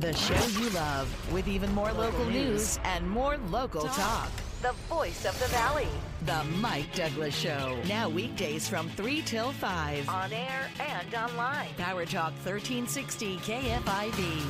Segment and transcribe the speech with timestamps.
[0.00, 4.30] The show you love, with even more local, news and more local talk.
[4.62, 5.88] The voice of the valley.
[6.24, 7.78] The Mike Douglass Show.
[7.86, 10.08] Now weekdays from 3 till 5.
[10.08, 11.68] On air and online.
[11.76, 14.42] Power Talk 1360 KFIV.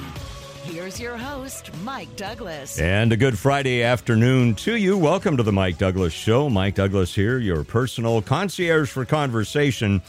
[0.62, 2.78] Here's your host, Mike Douglass.
[2.78, 4.96] And a good Friday afternoon to you.
[4.96, 6.48] Welcome to the Mike Douglass Show.
[6.48, 10.00] Mike Douglass here, your personal concierge for conversation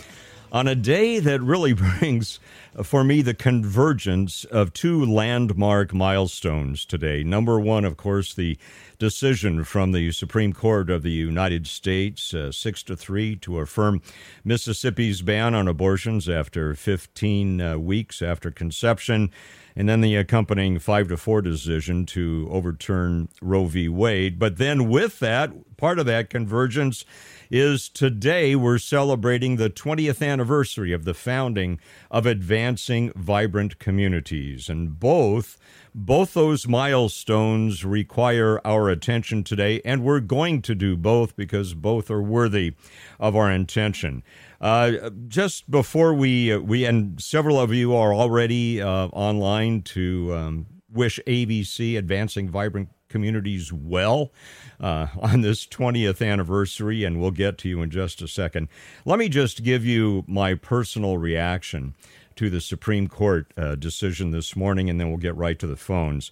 [0.52, 2.40] on a day that really brings
[2.84, 7.24] for me the convergence of two landmark milestones today.
[7.24, 8.58] Number one, of course, the
[9.00, 14.02] decision from the Supreme Court of the United States, uh, six to three, to affirm
[14.44, 19.32] Mississippi's ban on abortions after 15 uh, weeks after conception,
[19.76, 23.90] and then the accompanying five to four decision to overturn Roe v.
[23.90, 24.38] Wade.
[24.38, 27.04] But then, with that, part of that convergence
[27.52, 31.80] is today we're celebrating the 20th anniversary of the founding
[32.10, 34.70] of Advancing Vibrant Communities.
[34.70, 35.58] And both
[35.94, 42.10] both those milestones require our attention today, and we're going to do both because both
[42.10, 42.76] are worthy
[43.20, 44.24] of our intention.
[44.62, 50.34] Uh, just before we uh, we and several of you are already uh, online to
[50.34, 54.32] um, wish AVC Advancing Vibrant Communities well
[54.80, 58.70] uh, on this 20th anniversary, and we'll get to you in just a second.
[59.06, 61.94] Let me just give you my personal reaction
[62.38, 65.76] to the Supreme Court uh, decision this morning, and then we'll get right to the
[65.76, 66.32] phones.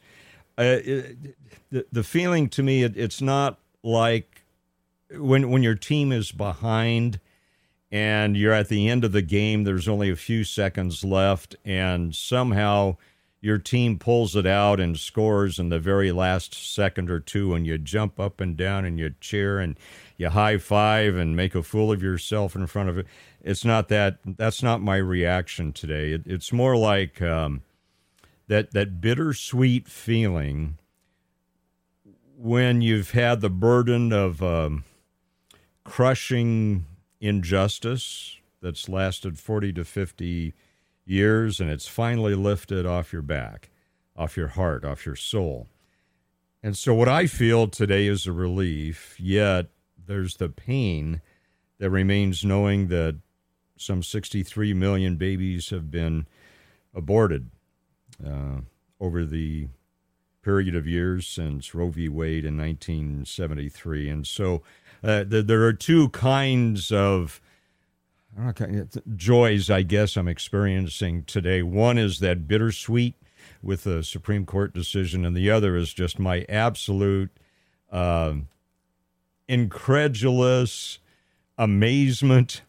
[0.58, 1.36] Uh, it,
[1.69, 4.43] the, the feeling to me, it, it's not like
[5.11, 7.19] when when your team is behind
[7.91, 9.64] and you're at the end of the game.
[9.64, 12.97] There's only a few seconds left, and somehow
[13.42, 17.66] your team pulls it out and scores in the very last second or two, and
[17.66, 19.78] you jump up and down and you cheer and
[20.18, 23.08] you high five and make a fool of yourself in front of it.
[23.42, 24.17] It's not that.
[24.26, 26.12] That's not my reaction today.
[26.12, 27.62] It, it's more like um,
[28.48, 30.78] that that bittersweet feeling
[32.38, 34.84] when you've had the burden of um,
[35.86, 36.86] crushing
[37.22, 40.54] injustice that's lasted forty to fifty years
[41.09, 43.70] and it's finally lifted off your back,
[44.15, 45.67] off your heart, off your soul.
[46.61, 49.67] And so, what I feel today is a relief, yet
[50.05, 51.21] there's the pain
[51.80, 53.17] that remains knowing that
[53.77, 56.27] some 63 million babies have been
[56.93, 57.49] aborted
[58.25, 58.59] uh,
[58.99, 59.69] over the
[60.42, 62.09] period of years since Roe v.
[62.09, 64.09] Wade in 1973.
[64.09, 64.61] And so,
[65.02, 67.42] uh, there are two kinds of
[69.16, 71.61] joys, I guess, I'm experiencing today.
[71.61, 73.16] One is that bittersweet
[73.61, 77.32] with the Supreme Court decision, and the other is just my absolute
[77.92, 78.36] uh,
[79.48, 80.99] incredulous
[81.58, 82.61] amazement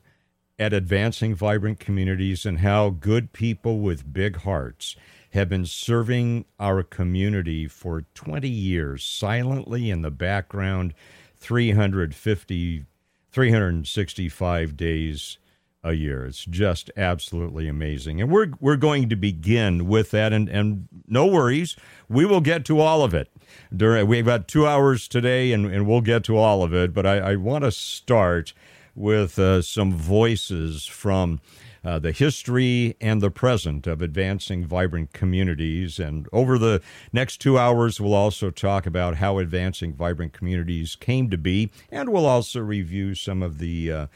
[0.59, 4.97] at advancing vibrant communities and how good people with big hearts
[5.31, 10.93] have been serving our community for 20 years silently in the background
[11.37, 12.85] 350
[13.33, 15.39] 365 days
[15.83, 16.27] a year.
[16.27, 18.21] It's just absolutely amazing.
[18.21, 21.77] And we're we're going to begin with that and and no worries,
[22.09, 23.31] we will get to all of it.
[23.75, 27.07] During we've got two hours today and, and we'll get to all of it, but
[27.07, 28.53] I, I want to start
[28.95, 31.41] with uh, some voices from
[31.83, 35.99] uh, the history and the present of advancing vibrant communities.
[35.99, 41.31] And over the next two hours, we'll also talk about how advancing vibrant communities came
[41.31, 44.07] to be, and we'll also review some of the uh,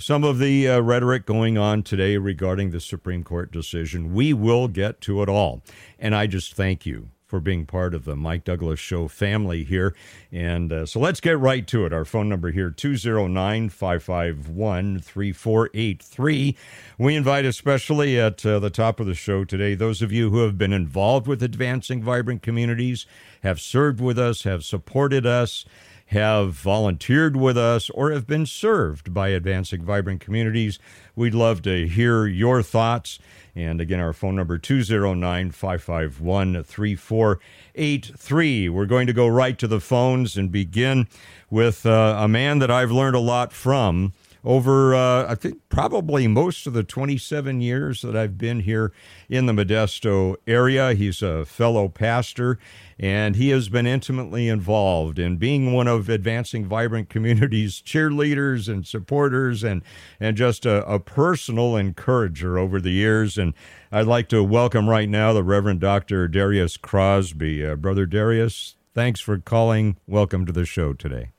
[0.00, 4.14] some of the uh, rhetoric going on today regarding the Supreme Court decision.
[4.14, 5.62] We will get to it all.
[5.98, 9.94] And I just thank you for being part of the Mike Douglass Show family here.
[10.32, 11.92] And uh, so let's get right to it.
[11.92, 16.56] Our phone number here, 209 551 3483.
[16.98, 20.38] We invite, especially at uh, the top of the show today, those of you who
[20.38, 23.06] have been involved with advancing vibrant communities,
[23.42, 25.64] have served with us, have supported us
[26.10, 30.80] have volunteered with us or have been served by Advancing Vibrant Communities.
[31.14, 33.20] We'd love to hear your thoughts.
[33.54, 38.68] And again, our phone number 209 551 3483.
[38.68, 41.06] We're going to go right to the phones and begin
[41.48, 44.12] with uh, a man that I've learned a lot from
[44.44, 48.92] over, uh, I think, probably most of the 27 years that I've been here
[49.28, 50.94] in the Modesto area.
[50.94, 52.58] He's a fellow pastor,
[52.98, 58.86] and he has been intimately involved in being one of Advancing Vibrant Communities' cheerleaders and
[58.86, 59.82] supporters, and,
[60.18, 63.36] and just a, a personal encourager over the years.
[63.36, 63.54] And
[63.92, 66.28] I'd like to welcome right now the Reverend Dr.
[66.28, 67.64] Darius Crosby.
[67.64, 69.96] Uh, Brother Darius, thanks for calling.
[70.06, 71.32] Welcome to the show today.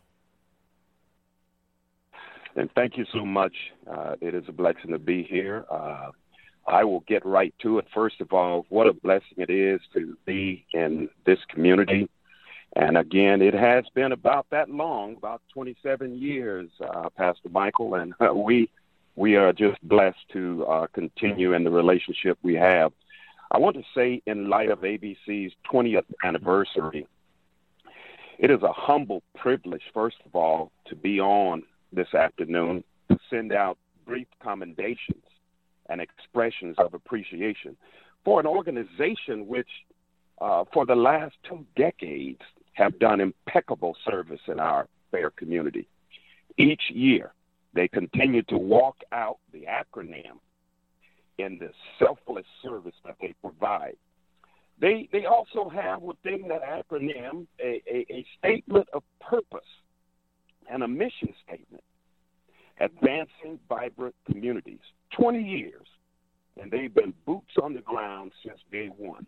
[2.55, 3.53] And thank you so much.
[3.89, 5.65] Uh, it is a blessing to be here.
[5.69, 6.11] Uh,
[6.67, 7.87] I will get right to it.
[7.93, 12.09] First of all, what a blessing it is to be in this community.
[12.75, 18.13] And again, it has been about that long, about 27 years, uh, Pastor Michael, and
[18.19, 18.69] uh, we
[19.17, 22.93] we are just blessed to uh, continue in the relationship we have.
[23.51, 27.05] I want to say, in light of AVC's 20th anniversary,
[28.39, 33.51] it is a humble privilege, first of all, to be on this afternoon to send
[33.53, 35.23] out brief commendations
[35.89, 37.75] and expressions of appreciation
[38.23, 39.67] for an organization which,
[40.39, 42.41] uh, for the last two decades,
[42.73, 45.87] have done impeccable service in our fair community.
[46.57, 47.33] Each year,
[47.73, 50.39] they continue to walk out the acronym
[51.37, 53.97] in the selfless service that they provide.
[54.79, 59.67] They, they also have within that acronym a, a, a statement of purpose
[60.71, 61.83] and a mission statement
[62.79, 64.79] advancing vibrant communities.
[65.17, 65.87] 20 years,
[66.59, 69.25] and they've been boots on the ground since day one.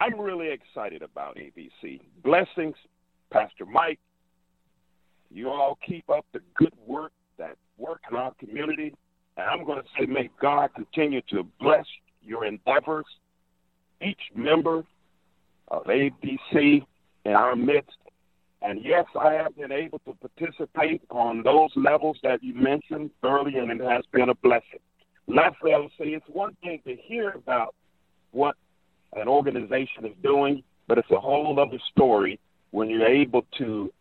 [0.00, 2.00] I'm really excited about AVC.
[2.24, 2.74] Blessings,
[3.30, 4.00] Pastor Mike.
[5.30, 8.94] You all keep up the good work that work in our community.
[9.36, 11.86] And I'm going to say, may God continue to bless
[12.22, 13.04] your endeavors,
[14.02, 14.82] each member
[15.68, 16.84] of AVC
[17.24, 17.96] in our midst.
[18.62, 23.62] And yes, I have been able to participate on those levels that you mentioned earlier,
[23.62, 24.80] and it has been a blessing.
[25.26, 27.74] Lastly, I will say it's one thing to hear about
[28.32, 28.56] what
[29.14, 32.38] an organization is doing, but it's a whole other story
[32.70, 33.92] when you're able to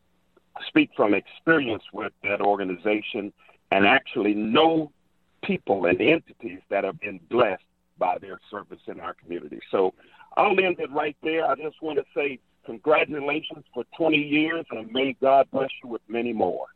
[0.67, 3.31] speak from experience with that organization
[3.71, 4.91] and actually know
[5.43, 7.63] people and entities that have been blessed
[7.97, 9.59] by their service in our community.
[9.71, 9.93] So
[10.35, 11.45] I'll end it right there.
[11.45, 16.01] I just want to say congratulations for 20 years and may God bless you with
[16.07, 16.67] many more.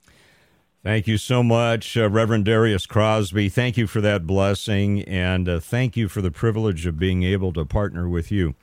[0.81, 3.47] Thank you so much, uh, Reverend Darius Crosby.
[3.47, 7.53] Thank you for that blessing, and uh, thank you for the privilege of being able
[7.53, 8.55] to partner with you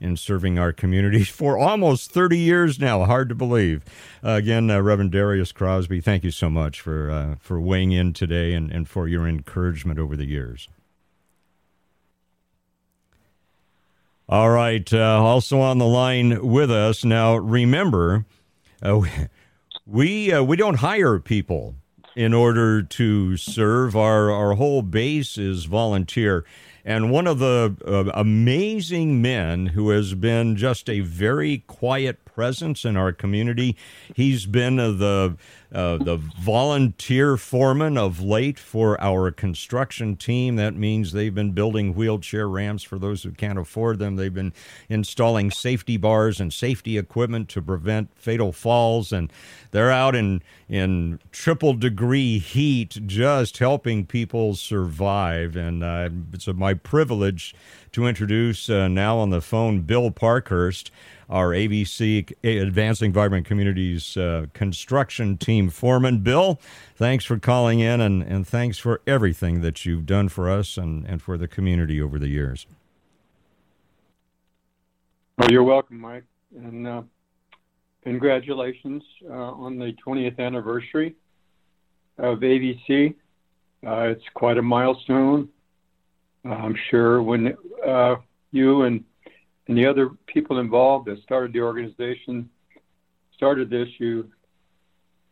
[0.00, 3.04] in serving our communities for almost 30 years now.
[3.04, 3.84] Hard to believe.
[4.22, 8.12] Uh, again, uh, Reverend Darius Crosby, thank you so much for uh, for weighing in
[8.12, 10.68] today and, and for your encouragement over the years.
[14.32, 14.90] All right.
[14.90, 17.36] Uh, also on the line with us now.
[17.36, 18.24] Remember.
[19.84, 21.74] We uh, we don't hire people
[22.14, 23.96] in order to serve.
[23.96, 26.46] Our our whole base is volunteer.
[26.84, 32.84] And one of the uh, amazing men who has been just a very quiet presence
[32.84, 33.76] in our community,
[34.14, 35.36] he's been uh, the
[35.74, 40.56] uh, the volunteer foreman of late for our construction team.
[40.56, 44.16] That means they've been building wheelchair ramps for those who can't afford them.
[44.16, 44.52] They've been
[44.88, 49.32] installing safety bars and safety equipment to prevent fatal falls, and
[49.70, 55.56] they're out in in triple degree heat, just helping people survive.
[55.56, 57.54] And uh, it's my privilege
[57.92, 60.90] to introduce uh, now on the phone Bill Parkhurst
[61.32, 66.18] our AVC Advancing Vibrant Communities uh, construction team foreman.
[66.18, 66.60] Bill,
[66.94, 71.06] thanks for calling in and, and thanks for everything that you've done for us and,
[71.06, 72.66] and for the community over the years.
[75.38, 76.24] Well, you're welcome, Mike.
[76.54, 77.02] And uh,
[78.02, 81.16] congratulations uh, on the 20th anniversary
[82.18, 83.14] of AVC.
[83.86, 85.48] Uh, it's quite a milestone.
[86.44, 87.56] I'm sure when
[87.86, 88.16] uh,
[88.50, 89.02] you and
[89.68, 92.48] and the other people involved that started the organization
[93.34, 94.28] started this, you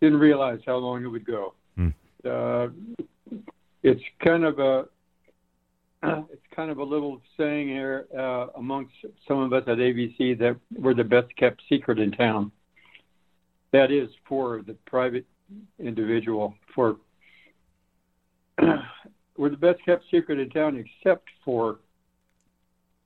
[0.00, 1.54] didn't realize how long it would go.
[1.78, 1.94] Mm.
[2.24, 2.68] Uh,
[3.82, 4.86] it's kind of a
[6.32, 8.94] it's kind of a little saying here uh, amongst
[9.28, 12.50] some of us at AVC that we're the best kept secret in town.
[13.72, 15.26] That is for the private
[15.78, 16.54] individual.
[16.74, 16.96] For
[19.36, 21.78] we're the best kept secret in town, except for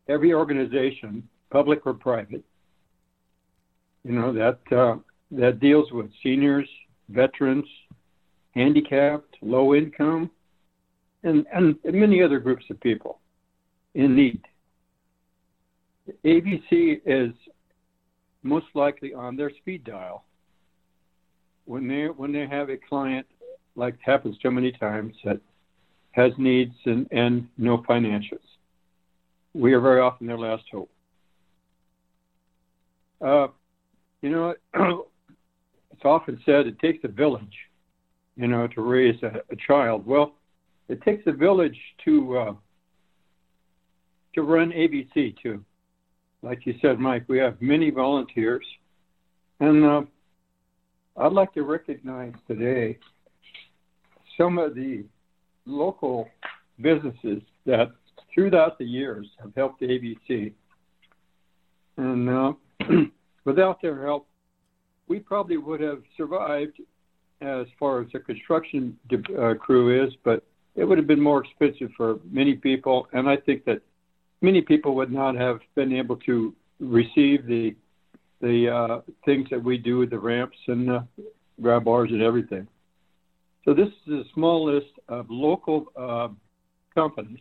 [0.08, 2.44] every organization, public or private,
[4.04, 4.96] you know that uh,
[5.30, 6.68] that deals with seniors,
[7.08, 7.66] veterans,
[8.54, 10.30] handicapped, low income,
[11.22, 13.20] and, and many other groups of people
[13.94, 14.40] in need.
[16.24, 17.32] AVC is
[18.42, 20.24] most likely on their speed dial
[21.64, 23.26] when they when they have a client
[23.74, 25.40] like happens so many times that
[26.12, 28.53] has needs and, and no financials
[29.54, 30.90] we are very often their last hope.
[33.24, 33.46] Uh,
[34.20, 34.54] you know,
[35.92, 37.56] it's often said it takes a village,
[38.36, 40.06] you know, to raise a, a child.
[40.06, 40.34] Well,
[40.88, 42.54] it takes a village to uh,
[44.34, 45.64] to run AVC too.
[46.42, 48.66] Like you said, Mike, we have many volunteers,
[49.60, 50.02] and uh,
[51.16, 52.98] I'd like to recognize today
[54.36, 55.04] some of the
[55.64, 56.28] local
[56.80, 57.92] businesses that
[58.34, 60.52] throughout the years have helped AVC.
[61.96, 62.52] And uh,
[63.44, 64.26] without their help,
[65.06, 66.80] we probably would have survived
[67.40, 68.98] as far as the construction
[69.38, 70.44] uh, crew is, but
[70.76, 73.06] it would have been more expensive for many people.
[73.12, 73.82] And I think that
[74.40, 77.74] many people would not have been able to receive the
[78.40, 81.00] the uh, things that we do with the ramps and
[81.62, 82.66] grab bars and everything.
[83.64, 86.28] So this is a small list of local uh,
[86.94, 87.40] companies.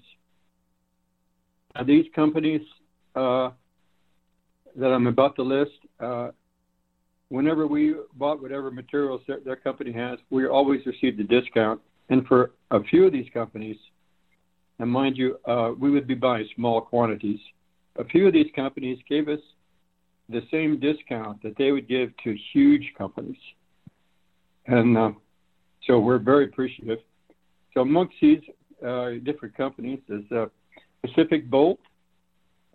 [1.76, 2.62] Now, these companies
[3.16, 3.50] uh,
[4.76, 6.30] that I'm about to list, uh,
[7.30, 11.82] whenever we bought whatever materials their, company has, we always received a discount.
[12.10, 13.78] And for a few of these companies,
[14.80, 17.40] and mind you, uh, we would be buying small quantities.
[17.98, 19.40] A few of these companies gave us
[20.30, 23.38] the same discount that they would give to huge companies.
[24.68, 25.16] And
[25.86, 27.00] so we're very appreciative.
[27.74, 28.42] So amongst these
[29.24, 30.24] different companies is
[31.04, 31.80] Pacific Bolt,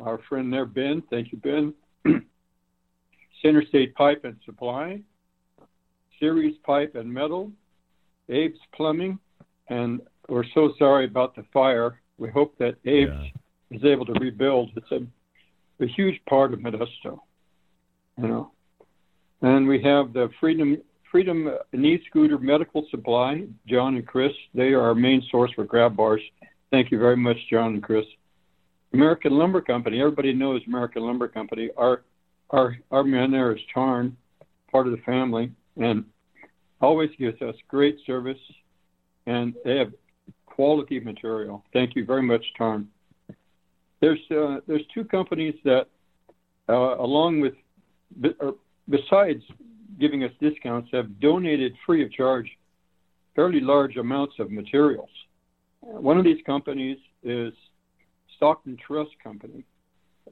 [0.00, 1.02] our friend there, Ben.
[1.10, 1.74] Thank you, Ben.
[3.42, 5.00] Center State Pipe and Supply,
[6.20, 7.50] Series Pipe and Metal,
[8.28, 9.18] Abe's Plumbing,
[9.68, 12.00] and we're so sorry about the fire.
[12.18, 13.08] We hope that Abe's
[13.70, 13.76] yeah.
[13.78, 14.70] is able to rebuild.
[14.76, 17.20] It's a, a huge part of Modesto,
[18.18, 18.50] you know.
[19.40, 20.76] And we have the Freedom
[21.10, 24.32] Freedom Knee Scooter Medical Supply, John and Chris.
[24.52, 26.20] They are our main source for grab bars.
[26.70, 28.04] Thank you very much, John and Chris.
[28.92, 30.00] American Lumber Company.
[30.00, 31.70] Everybody knows American Lumber Company.
[31.76, 32.02] Our
[32.50, 34.16] our our man there is Charn,
[34.70, 36.04] part of the family, and
[36.80, 38.38] always gives us great service,
[39.26, 39.92] and they have
[40.46, 41.64] quality material.
[41.72, 42.86] Thank you very much, Charn.
[44.00, 45.88] There's uh, there's two companies that,
[46.68, 47.54] uh, along with,
[48.88, 49.42] besides
[50.00, 52.48] giving us discounts, have donated free of charge
[53.34, 55.10] fairly large amounts of materials.
[55.80, 57.52] One of these companies is
[58.38, 59.64] Stockton Truss Company.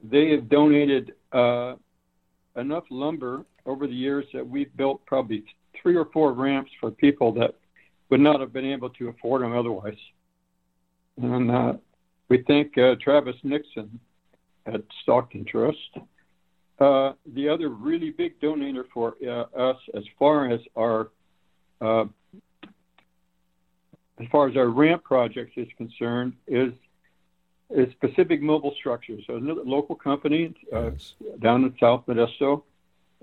[0.03, 1.75] They have donated uh,
[2.55, 5.43] enough lumber over the years that we've built probably
[5.81, 7.53] three or four ramps for people that
[8.09, 9.97] would not have been able to afford them otherwise.
[11.21, 11.73] And uh,
[12.29, 13.99] we thank uh, Travis Nixon
[14.65, 15.75] at Stockton Truss.
[16.79, 21.09] Uh, the other really big donor for uh, us, as far as our
[21.81, 22.05] uh,
[24.19, 26.71] as far as our ramp projects is concerned, is
[27.69, 31.13] is Pacific Mobile Structures, so another local company uh, yes.
[31.39, 32.63] down in South Modesto,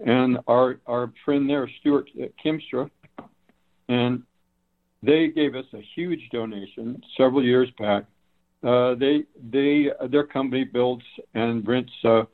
[0.05, 2.11] and our our friend there, Stuart
[2.45, 2.91] Kimstra,
[3.89, 4.23] and
[5.03, 8.05] they gave us a huge donation several years back.
[8.63, 12.25] Uh, they they their company builds and rents uh,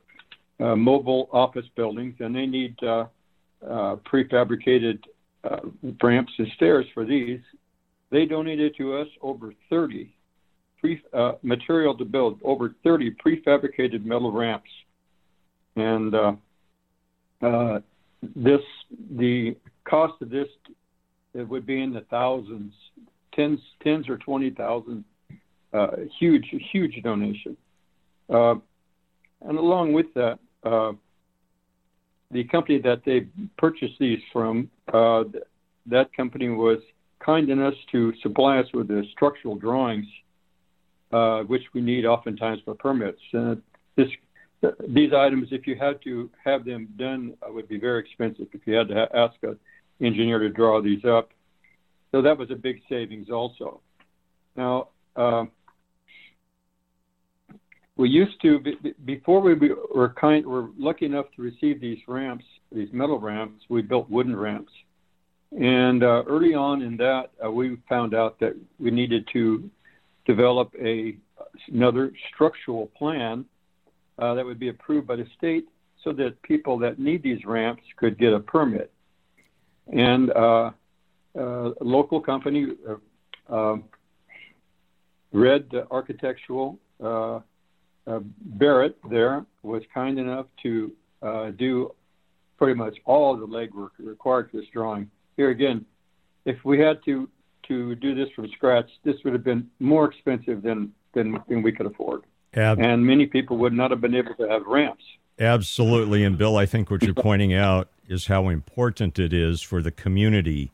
[0.59, 3.05] uh, mobile office buildings, and they need uh,
[3.65, 4.99] uh, prefabricated
[6.03, 7.39] ramps and stairs for these.
[8.09, 10.13] They donated to us over 30
[10.81, 14.69] pre, uh, material to build over 30 prefabricated metal ramps.
[15.75, 16.33] And uh,
[17.41, 17.79] uh,
[18.35, 18.61] this,
[19.15, 19.55] the
[19.87, 20.47] cost of this,
[21.33, 22.73] it would be in the thousands,
[23.33, 25.05] tens, tens or twenty thousand.
[25.73, 25.87] Uh,
[26.19, 27.55] huge, huge donation.
[28.29, 28.55] Uh,
[29.41, 30.37] and along with that,
[32.31, 33.25] the company that they
[33.57, 36.79] purchased these from, that company was
[37.25, 40.05] kind enough to supply us with the structural drawings
[41.11, 43.21] uh, which we need oftentimes for permits.
[43.33, 43.55] Uh,
[43.95, 44.07] this,
[44.87, 48.61] these items, if you had to have them done, uh, would be very expensive if
[48.65, 49.57] you had to ha- ask an
[49.99, 51.29] engineer to draw these up.
[52.11, 53.81] So that was a big savings also.
[54.55, 55.45] Now, uh,
[57.97, 58.59] we used to
[59.05, 59.53] before we
[59.93, 63.63] were kind were lucky enough to receive these ramps, these metal ramps.
[63.69, 64.71] We built wooden ramps,
[65.51, 69.69] and uh, early on in that, uh, we found out that we needed to
[70.25, 71.15] develop a
[71.67, 73.45] another structural plan
[74.19, 75.67] uh, that would be approved by the state
[76.03, 78.91] so that people that need these ramps could get a permit.
[79.91, 80.71] And uh,
[81.37, 83.83] uh, a local company, uh, um,
[85.31, 87.39] Red Architectural, uh,
[88.07, 90.91] uh, Barrett there was kind enough to
[91.57, 91.93] do
[92.57, 95.09] pretty much all the legwork required for this drawing.
[95.37, 95.85] Here again,
[96.45, 97.29] if we had to
[97.71, 100.79] to do this from scratch, this would have been more expensive than
[101.13, 102.21] than, than we could afford.
[102.53, 105.03] Ab- and many people would not have been able to have ramps.
[105.39, 106.23] Absolutely.
[106.23, 109.91] And Bill, I think what you're pointing out is how important it is for the
[109.91, 110.71] community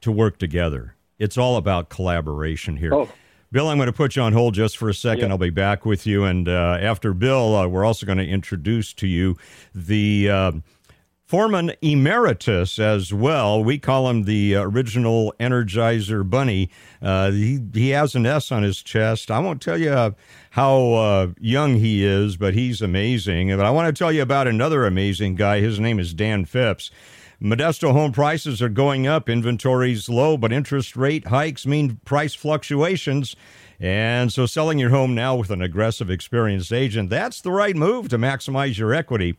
[0.00, 0.94] to work together.
[1.18, 2.94] It's all about collaboration here.
[2.94, 3.08] Oh.
[3.50, 5.26] Bill, I'm going to put you on hold just for a second.
[5.26, 5.30] Yeah.
[5.30, 6.24] I'll be back with you.
[6.24, 9.36] And uh, after Bill, uh, we're also going to introduce to you
[9.74, 10.30] the.
[10.30, 10.52] Uh,
[11.34, 13.64] foreman emeritus as well.
[13.64, 16.70] We call him the original Energizer Bunny.
[17.02, 19.32] Uh, he, he has an S on his chest.
[19.32, 20.14] I won't tell you
[20.50, 23.48] how uh, young he is, but he's amazing.
[23.48, 25.58] But I want to tell you about another amazing guy.
[25.58, 26.92] His name is Dan Phipps.
[27.42, 33.34] Modesto home prices are going up, inventories low, but interest rate hikes mean price fluctuations.
[33.80, 38.08] And so selling your home now with an aggressive, experienced agent, that's the right move
[38.10, 39.36] to maximize your equity.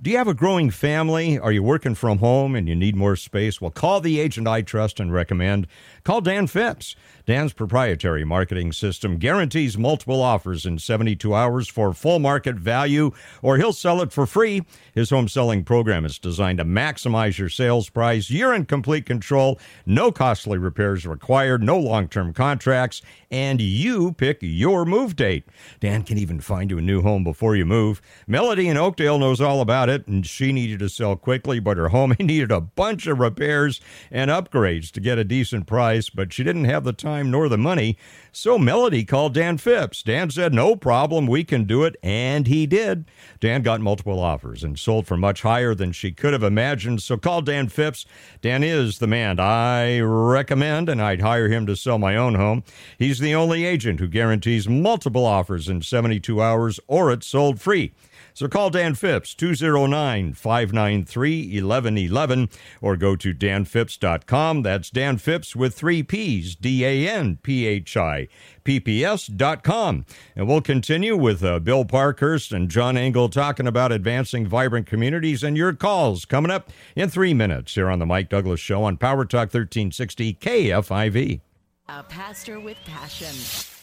[0.00, 1.40] Do you have a growing family?
[1.40, 3.60] Are you working from home and you need more space?
[3.60, 5.66] Well, call the agent I trust and recommend.
[6.04, 6.94] Call Dan Phipps.
[7.26, 13.10] Dan's proprietary marketing system guarantees multiple offers in 72 hours for full market value,
[13.42, 14.64] or he'll sell it for free.
[14.94, 18.30] His home selling program is designed to maximize your sales price.
[18.30, 19.58] You're in complete control.
[19.84, 23.02] No costly repairs required, no long term contracts,
[23.32, 25.44] and you pick your move date.
[25.80, 28.00] Dan can even find you a new home before you move.
[28.28, 31.88] Melody in Oakdale knows all about it, and she needed to sell quickly, but her
[31.88, 33.80] home needed a bunch of repairs
[34.10, 37.48] and upgrades to get a decent price, but she didn't have the time time nor
[37.48, 37.96] the money.
[38.32, 40.02] So Melody called Dan Phipps.
[40.02, 41.96] Dan said, No problem, we can do it.
[42.02, 43.06] And he did.
[43.40, 47.02] Dan got multiple offers and sold for much higher than she could have imagined.
[47.02, 48.06] So call Dan Phipps.
[48.40, 52.62] Dan is the man I recommend, and I'd hire him to sell my own home.
[52.98, 57.92] He's the only agent who guarantees multiple offers in 72 hours or it's sold free.
[58.38, 62.48] So call Dan Phipps, 209 593 1111,
[62.80, 64.62] or go to danphipps.com.
[64.62, 68.28] That's Dan Phipps with three P's, D A N P H I,
[68.64, 70.06] PPS.com.
[70.36, 75.42] And we'll continue with uh, Bill Parkhurst and John Engel talking about advancing vibrant communities
[75.42, 78.98] and your calls coming up in three minutes here on The Mike Douglass Show on
[78.98, 81.40] Power Talk 1360 KFIV.
[81.88, 83.34] A pastor with passion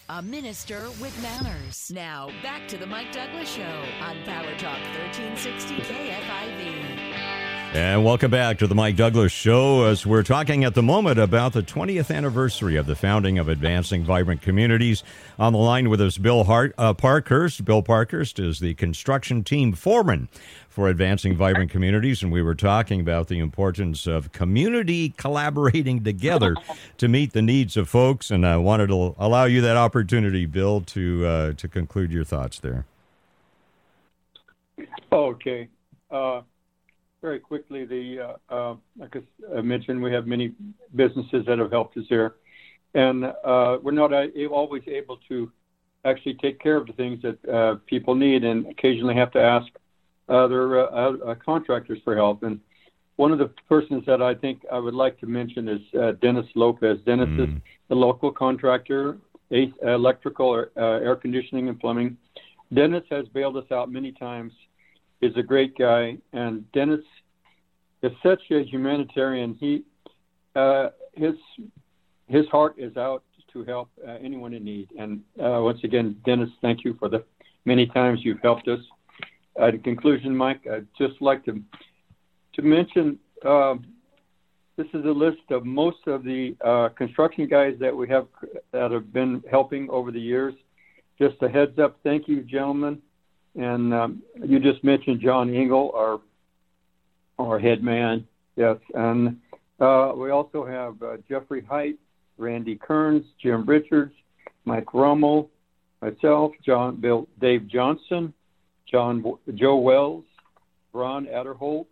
[0.10, 1.92] a minister with manners.
[1.94, 7.46] Now, back to the Mike Douglass Show on Power Talk 1360 KFIV.
[7.74, 11.54] And welcome back to the Mike Douglass Show as we're talking at the moment about
[11.54, 15.04] the 20th anniversary of the founding of Advancing Vibrant Communities.
[15.40, 17.66] On the line with us, Bill Hart, uh, Parkhurst.
[17.66, 20.30] Bill Parkhurst is the construction team foreman
[20.76, 26.54] for Advancing Vibrant Communities, and we were talking about the importance of community collaborating together
[26.98, 28.30] to meet the needs of folks.
[28.30, 32.60] And I wanted to allow you that opportunity, Bill, to uh, to conclude your thoughts
[32.60, 32.86] there.
[35.14, 35.70] Okay.
[36.12, 36.42] Uh,
[37.22, 39.16] very quickly, the uh, uh, like
[39.58, 40.52] I mentioned, we have many
[40.94, 42.36] businesses that have helped us here,
[42.94, 44.12] and uh, we're not
[44.52, 45.50] always able to
[46.04, 49.68] actually take care of the things that uh, people need, and occasionally have to ask
[50.30, 52.44] other uh, uh, contractors for help.
[52.44, 52.60] And
[53.16, 55.82] one of the persons that I think I would like to mention is
[56.22, 56.98] Dennis Lopez.
[57.06, 57.44] Dennis mm.
[57.44, 59.18] is the local contractor,
[59.52, 62.18] electrical, air conditioning, and plumbing.
[62.74, 64.52] Dennis has bailed us out many times
[65.22, 67.02] is a great guy, and Dennis
[68.02, 69.56] is such a humanitarian.
[69.60, 69.84] He
[70.56, 71.36] uh, his
[72.28, 74.90] his heart is out to help uh, anyone in need.
[74.98, 77.24] And uh, once again, Dennis, thank you for the
[77.66, 78.80] many times you've helped us.
[79.60, 81.62] At conclusion, Mike, I'd just like to
[82.56, 83.76] to mention uh,
[84.78, 88.28] this is a list of most of the uh, construction guys that we have
[88.74, 90.54] that have been helping over the years.
[91.18, 93.02] Just a heads up, thank you, gentlemen.
[93.56, 96.20] And um, you just mentioned John Engel, our
[97.40, 98.28] our head man.
[98.58, 99.38] Yes, and
[99.80, 101.98] uh, we also have uh, Jeffrey Height,
[102.38, 104.14] Randy Kearns, Jim Richards,
[104.66, 105.50] Mike Rummel,
[106.02, 108.34] myself, John Bill, Dave Johnson,
[108.90, 109.24] John
[109.56, 110.24] Joe Wells,
[110.94, 111.88] Ron Adderholt,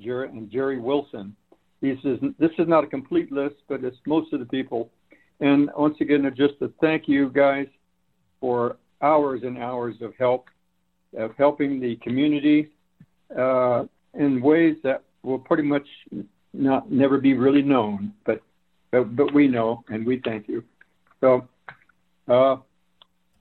[0.00, 1.36] Jerry, and Jerry Wilson.
[1.80, 4.90] This is this is not a complete list, but it's most of the people.
[5.40, 7.66] And once again, just a thank you guys
[8.40, 10.46] for hours and hours of help
[11.16, 12.70] of helping the community
[13.36, 15.86] uh, in ways that will pretty much
[16.52, 18.42] not never be really known, but
[18.90, 20.62] but, but we know and we thank you.
[21.20, 21.48] So
[22.28, 22.56] uh,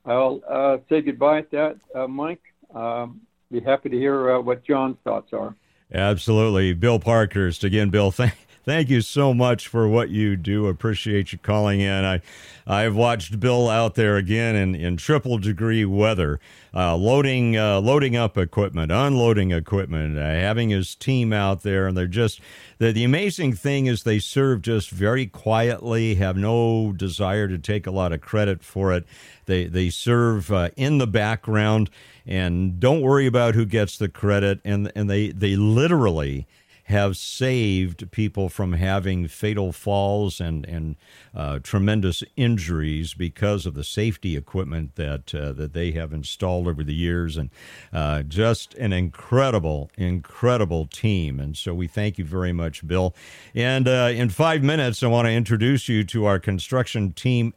[0.06, 2.42] I'll uh, say goodbye at that, uh, Mike.
[2.74, 5.56] Um, be happy to hear uh, what John's thoughts are.
[5.94, 7.90] Absolutely, Bill Parkhurst again.
[7.90, 8.34] Bill, thank
[8.66, 10.68] thank you so much for what you do.
[10.68, 12.06] Appreciate you calling in.
[12.06, 12.22] I,
[12.68, 16.40] I've watched Bill out there again in, in triple degree weather,
[16.74, 21.98] uh, loading uh, loading up equipment, unloading equipment, uh, having his team out there, and
[21.98, 22.40] they're just
[22.78, 27.88] the the amazing thing is they serve just very quietly, have no desire to take
[27.88, 29.06] a lot of credit for it.
[29.46, 31.90] They they serve uh, in the background
[32.26, 36.48] and don't worry about who gets the credit, and and they they literally
[36.92, 40.96] have saved people from having fatal falls and and
[41.34, 46.84] uh, tremendous injuries because of the safety equipment that uh, that they have installed over
[46.84, 47.50] the years, and
[47.94, 51.40] uh, just an incredible, incredible team.
[51.40, 53.16] And so we thank you very much, Bill.
[53.56, 57.54] And uh, in five minutes, I want to introduce you to our construction team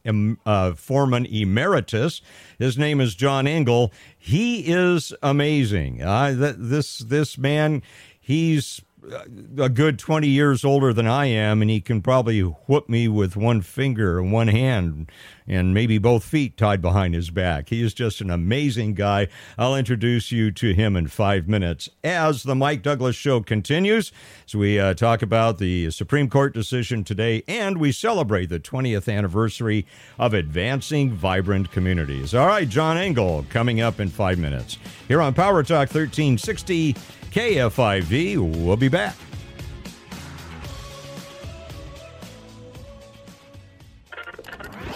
[0.47, 2.23] uh, foreman emeritus.
[2.59, 3.93] His name is John Engel.
[4.17, 5.99] He is amazing.
[5.99, 7.83] Th- this this man,
[8.21, 8.81] he's
[9.59, 13.37] a good 20 years older than I am, and he can probably whoop me with
[13.37, 15.11] one finger and one hand
[15.47, 17.69] and maybe both feet tied behind his back.
[17.69, 19.29] He is just an amazing guy.
[19.59, 24.11] I'll introduce you to him in five minutes as the Mike Douglass Show continues.
[24.47, 29.13] So we uh, talk about the Supreme Court decision today, and we celebrate the 20th
[29.13, 29.87] anniversary
[30.19, 32.35] of Advancing Vibrant Communities.
[32.35, 36.97] All right, John Engel coming up in five minutes here on Power Talk 1360.
[37.35, 38.65] KFIV.
[38.65, 39.17] We'll be back.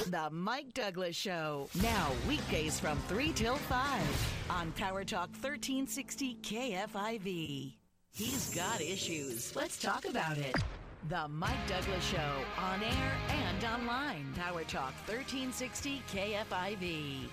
[0.06, 1.68] The Mike Douglass Show.
[1.82, 7.74] Now, weekdays from 3 till 5 on Power Talk 1360 KFIV.
[8.12, 9.56] He's got issues.
[9.56, 10.54] Let's talk about it.
[11.08, 14.32] The Mike Douglass Show on air and online.
[14.36, 17.28] Power Talk 1360 KFIV.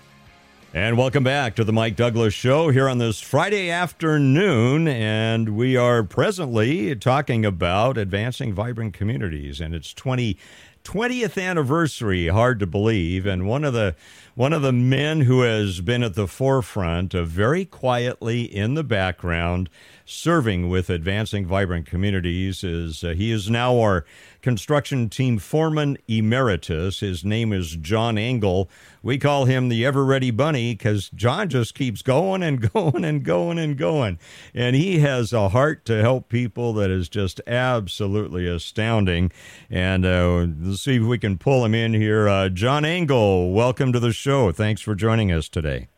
[0.74, 4.88] And welcome back to the Mike Douglass Show here on this Friday afternoon.
[4.88, 10.36] And we are presently talking about advancing vibrant communities and its 20,
[10.84, 12.26] 20th anniversary.
[12.26, 13.26] Hard to believe.
[13.26, 13.94] And one of the
[14.34, 18.84] one of the men who has been at the forefront of very quietly in the
[18.84, 19.70] background
[20.06, 24.04] serving with advancing vibrant communities is uh, he is now our
[24.40, 27.00] construction team foreman emeritus.
[27.00, 28.70] His name is John Engel.
[29.02, 33.24] We call him the ever ready bunny because John just keeps going and going and
[33.24, 34.18] going and going.
[34.54, 39.32] And he has a heart to help people that is just absolutely astounding.
[39.68, 42.28] And uh, let's see if we can pull him in here.
[42.28, 44.52] Uh, John Engel, welcome to the show.
[44.52, 45.88] Thanks for joining us today.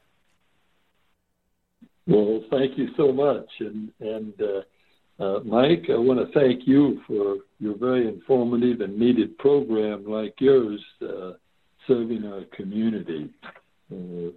[2.08, 3.48] Well, thank you so much.
[3.60, 8.98] And, and uh, uh, Mike, I want to thank you for your very informative and
[8.98, 11.32] needed program like yours uh,
[11.86, 13.28] serving our community.
[13.92, 14.30] Uh,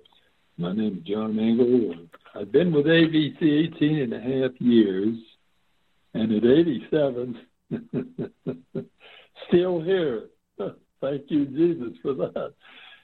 [0.58, 1.96] my name is John Engel.
[2.36, 3.42] I've been with AVC
[3.76, 5.16] 18 and a half years,
[6.14, 7.40] and at 87,
[9.48, 10.26] still here.
[11.02, 12.54] Thank you, Jesus, for that.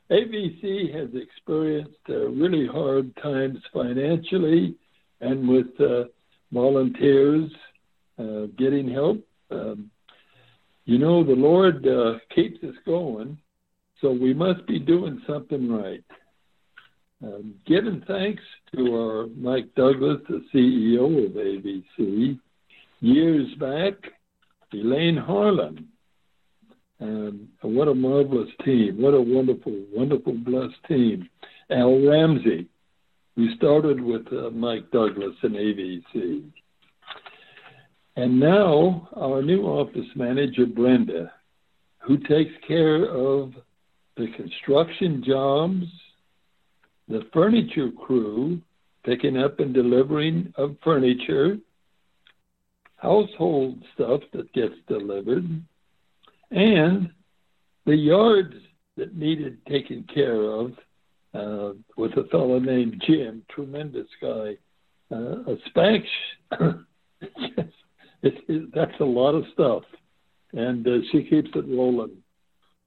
[0.09, 4.75] AVC has experienced uh, really hard times financially
[5.19, 6.05] and with uh,
[6.51, 7.51] volunteers
[8.17, 9.19] uh, getting help.
[9.51, 9.91] Um,
[10.85, 13.37] you know, the Lord uh, keeps us going,
[14.01, 16.03] so we must be doing something right.
[17.21, 18.43] Um, giving thanks
[18.75, 22.39] to our Mike Douglass, the CEO of AVC,
[23.01, 23.93] years back,
[24.71, 25.87] Elaine Harlan.
[26.99, 29.01] Um, what a marvelous team.
[29.01, 31.29] What a wonderful, wonderful, blessed team.
[31.69, 32.67] Al Ramsey.
[33.35, 36.43] We started with uh, Mike Douglass and AVC.
[38.15, 41.31] And now our new office manager, Brenda,
[41.99, 43.53] who takes care of
[44.15, 45.85] the construction jobs,
[47.07, 48.59] the furniture crew,
[49.05, 51.57] picking up and delivering of furniture,
[52.95, 55.45] household stuff that gets delivered,
[56.51, 57.09] and
[57.85, 58.53] the yards
[58.97, 60.71] that needed taken care of
[61.33, 64.57] uh, with a fellow named Jim, tremendous guy,
[65.11, 66.03] uh, a Spanx
[68.23, 69.83] it, it, that's a lot of stuff,
[70.53, 72.17] and uh, she keeps it rolling.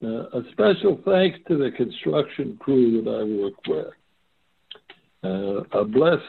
[0.03, 3.93] Uh, a special thanks to the construction crew that I work with.
[5.23, 6.23] Uh, a blessed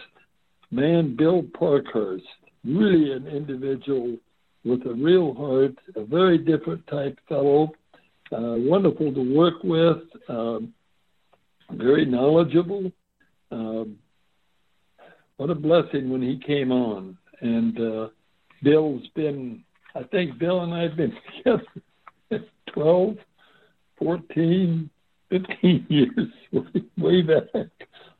[0.70, 2.24] man, Bill Parkhurst,
[2.64, 4.16] really an individual
[4.64, 7.72] with a real heart, a very different type fellow,
[8.32, 10.72] uh, wonderful to work with, um,
[11.70, 12.92] very knowledgeable.
[13.50, 13.98] Um,
[15.36, 17.18] what a blessing when he came on.
[17.40, 18.08] And uh,
[18.62, 23.16] Bill's been, I think Bill and I have been together 12,
[23.98, 24.90] 14,
[25.30, 26.28] 15 years,
[26.98, 27.66] way back, a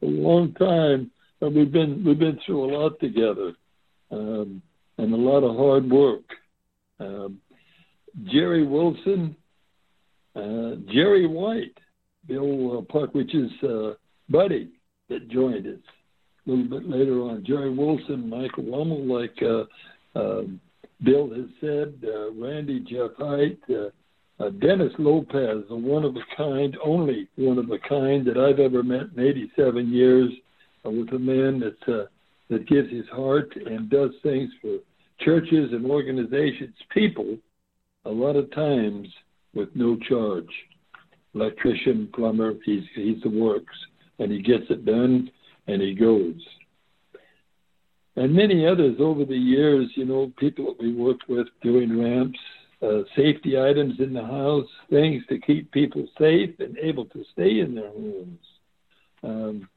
[0.02, 1.10] long time.
[1.40, 3.52] And we've been we've been through a lot together,
[4.12, 4.62] um,
[4.98, 6.24] and a lot of hard work.
[7.00, 7.40] Um,
[8.24, 9.36] Jerry Wilson,
[10.36, 11.76] uh, Jerry White,
[12.26, 13.94] Bill uh, Parkwich's uh,
[14.28, 14.70] buddy
[15.08, 15.80] that joined us
[16.46, 17.44] a little bit later on.
[17.46, 20.60] Jerry Wilson, Michael Lummel, like uh, um,
[21.02, 23.90] Bill has said, uh, Randy Jeff Height, uh,
[24.42, 28.60] uh, Dennis Lopez, a one of a kind, only one of a kind that I've
[28.60, 30.30] ever met in 87 years,
[30.84, 32.06] uh, with a man that's uh,
[32.52, 34.76] that gives his heart and does things for
[35.20, 37.36] churches and organizations people
[38.04, 39.08] a lot of times
[39.54, 40.48] with no charge.
[41.34, 43.74] Electrician, plumber, he's he's the works,
[44.18, 45.30] and he gets it done,
[45.66, 46.40] and he goes.
[48.16, 52.38] And many others over the years, you know, people that we worked with doing ramps,
[52.82, 57.60] uh, safety items in the house, things to keep people safe and able to stay
[57.60, 58.38] in their homes.
[59.22, 59.68] Um,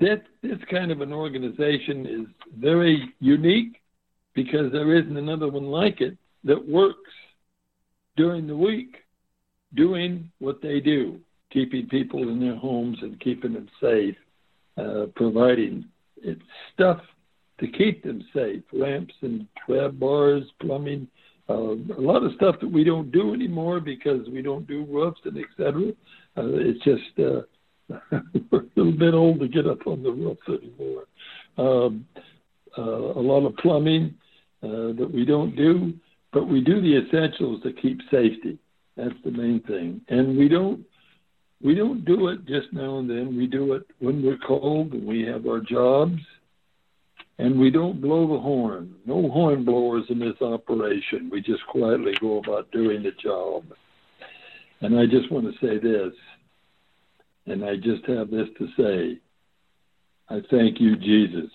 [0.00, 2.26] that this kind of an organization is
[2.58, 3.80] very unique
[4.34, 7.10] because there isn't another one like it that works
[8.16, 8.96] during the week
[9.74, 11.20] doing what they do,
[11.52, 14.16] keeping people in their homes and keeping them safe,
[14.76, 15.84] uh, providing
[16.22, 16.40] it's
[16.74, 17.00] stuff
[17.60, 21.06] to keep them safe, lamps and grab bars, plumbing,
[21.48, 25.20] uh, a lot of stuff that we don't do anymore because we don't do roofs
[25.24, 25.90] and etc.
[26.36, 27.40] Uh, it's just uh,
[28.50, 31.04] we're a little bit old to get up on the roof anymore.
[31.58, 32.06] Um,
[32.78, 34.14] uh, a lot of plumbing
[34.62, 35.94] uh, that we don't do,
[36.32, 38.58] but we do the essentials to keep safety.
[38.96, 40.84] That's the main thing, and we don't
[41.62, 43.36] we don't do it just now and then.
[43.36, 46.18] We do it when we're called and we have our jobs,
[47.38, 48.94] and we don't blow the horn.
[49.04, 51.28] No horn blowers in this operation.
[51.30, 53.64] We just quietly go about doing the job.
[54.80, 56.14] And I just want to say this
[57.50, 59.20] and I just have this to say
[60.28, 61.50] I thank you, Jesus.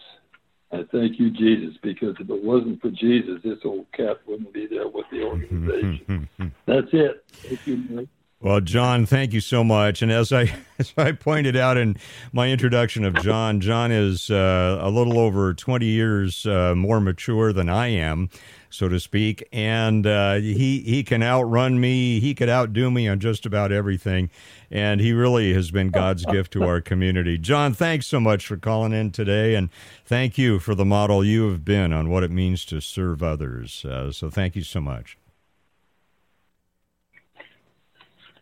[0.71, 4.67] I thank you, Jesus, because if it wasn't for Jesus, this old cat wouldn't be
[4.67, 6.27] there with the organization.
[6.67, 7.23] That's it.
[7.47, 8.09] Thank you, Mike.
[8.41, 10.01] Well, John, thank you so much.
[10.01, 11.97] And as I as I pointed out in
[12.33, 17.53] my introduction of John, John is uh, a little over 20 years uh, more mature
[17.53, 18.29] than I am
[18.75, 19.47] so to speak.
[19.51, 22.19] And uh, he he can outrun me.
[22.19, 24.29] He could outdo me on just about everything.
[24.69, 27.37] And he really has been God's gift to our community.
[27.37, 29.69] John, thanks so much for calling in today, and
[30.05, 33.85] thank you for the model you have been on what it means to serve others.
[33.85, 35.17] Uh, so thank you so much.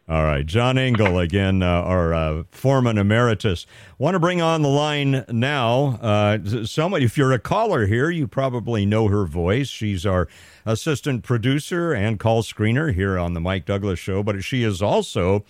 [0.09, 3.65] All right, John Engel again, uh, our uh, foreman emeritus.
[3.97, 5.97] Want to bring on the line now.
[6.01, 9.69] Uh, somebody, if you're a caller here, you probably know her voice.
[9.69, 10.27] She's our
[10.65, 15.45] assistant producer and call screener here on the Mike Douglass Show, but she is also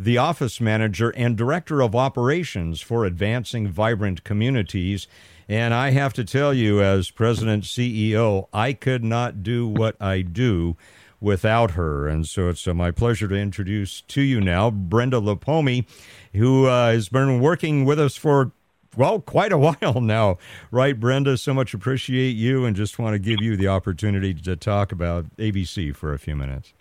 [0.00, 5.06] the office manager and director of operations for Advancing Vibrant Communities.
[5.50, 10.22] And I have to tell you, as president CEO, I could not do what I
[10.22, 10.78] do
[11.20, 12.06] without her.
[12.06, 15.86] And so it's uh, my pleasure to introduce to you now Brenda Lipome,
[16.34, 18.52] who uh, has been working with us for
[18.96, 20.38] well, quite a while now,
[20.70, 21.36] right, Brenda?
[21.36, 25.24] So much appreciate you and just want to give you the opportunity to talk about
[25.36, 26.72] AVC for a few minutes.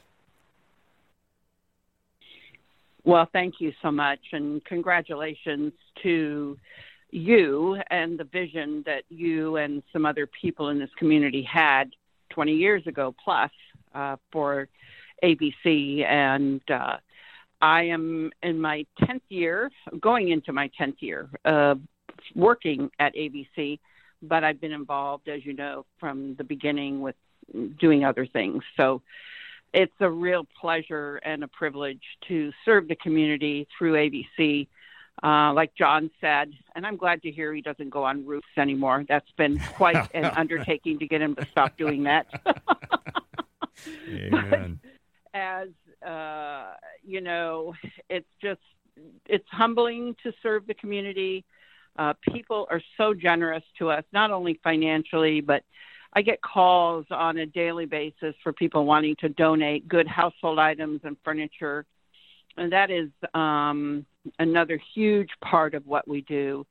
[3.03, 5.71] Well, thank you so much, and congratulations
[6.03, 6.57] to
[7.09, 11.91] you and the vision that you and some other people in this community had
[12.31, 13.51] 20 years ago plus
[13.97, 14.67] uh, for
[15.23, 16.97] AVC, and uh,
[17.61, 21.75] I am in my 10th year, going into my 10th year, uh,
[22.35, 23.79] working at AVC,
[24.21, 27.15] but I've been involved, as you know, from the beginning with
[27.79, 28.63] doing other things.
[28.75, 29.01] So
[29.73, 34.67] it's a real pleasure and a privilege to serve the community through AVC.
[35.23, 39.03] Uh, like John said, and I'm glad to hear he doesn't go on roofs anymore.
[39.09, 42.27] That's been quite an undertaking to get him to stop doing that.
[44.07, 44.79] Amen.
[45.33, 45.69] as
[46.05, 46.73] uh,
[47.05, 47.73] you know,
[48.09, 48.61] it's just
[49.25, 51.45] it's humbling to serve the community.
[51.97, 55.63] Uh, people are so generous to us, not only financially, but
[56.13, 61.01] I get calls on a daily basis for people wanting to donate good household items
[61.03, 61.85] and furniture.
[62.55, 64.05] And that is um,
[64.39, 66.65] another huge part of what we do.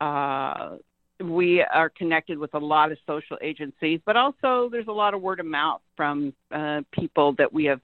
[0.00, 0.76] Uh,
[1.20, 5.20] we are connected with a lot of social agencies, but also there's a lot of
[5.20, 7.80] word of mouth from uh, people that we have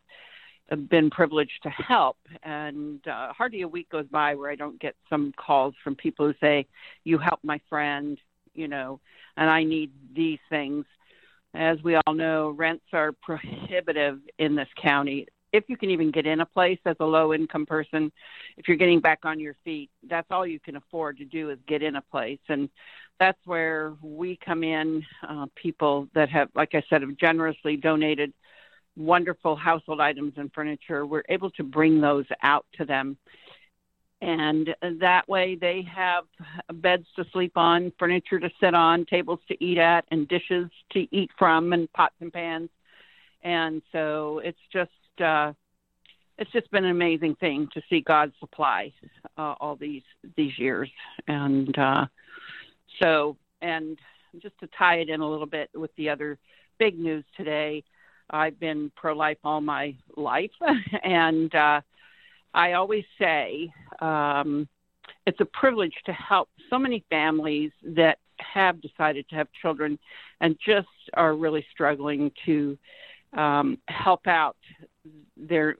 [0.89, 2.17] been privileged to help.
[2.43, 6.27] And uh, hardly a week goes by where I don't get some calls from people
[6.27, 6.67] who say,
[7.05, 8.19] You helped my friend,
[8.55, 9.01] you know,
[9.37, 10.85] and I need these things.
[11.55, 15.27] As we all know, rents are prohibitive in this county.
[15.53, 18.13] If you can even get in a place as a low income person,
[18.59, 21.59] if you're getting back on your feet, that's all you can afford to do is
[21.67, 22.41] get in a place.
[22.49, 22.69] And
[23.19, 25.05] that's where we come in.
[25.27, 28.33] Uh, people that have, like I said, have generously donated
[28.97, 31.07] wonderful household items and furniture.
[31.07, 33.17] We're able to bring those out to them.
[34.23, 36.25] And that way they have
[36.73, 41.07] beds to sleep on, furniture to sit on, tables to eat at, and dishes to
[41.15, 42.71] eat from, and pots and pans.
[43.43, 44.91] And so it's just,
[45.23, 45.53] uh,
[46.39, 48.93] it's just been an amazing thing to see God supply
[49.37, 50.03] uh, all these
[50.37, 50.91] these years,
[51.29, 52.07] and uh,
[53.01, 53.99] so, and
[54.41, 56.39] just to tie it in a little bit with the other
[56.79, 57.83] big news today,
[58.31, 60.51] I've been pro life all my life.
[61.03, 61.81] and uh,
[62.55, 64.69] I always say um,
[65.27, 69.99] it's a privilege to help so many families that have decided to have children
[70.41, 72.79] and just are really struggling to
[73.33, 74.57] um, help out
[75.37, 75.77] their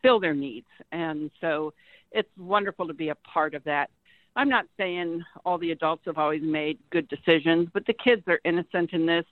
[0.00, 1.72] fill their needs and so
[2.10, 3.90] it's wonderful to be a part of that
[4.36, 8.40] i'm not saying all the adults have always made good decisions but the kids are
[8.44, 9.26] innocent in this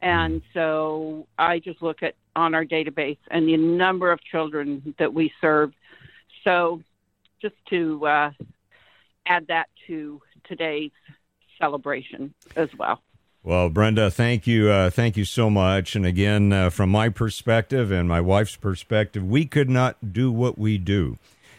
[0.00, 5.12] and so i just look at on our database and the number of children that
[5.12, 5.72] we serve
[6.44, 6.80] so
[7.40, 8.30] just to uh,
[9.26, 10.90] add that to today's
[11.58, 13.02] celebration as well.
[13.42, 15.94] Well, Brenda, thank you, uh, thank you so much.
[15.94, 20.58] And again, uh, from my perspective and my wife's perspective, we could not do what
[20.58, 21.18] we do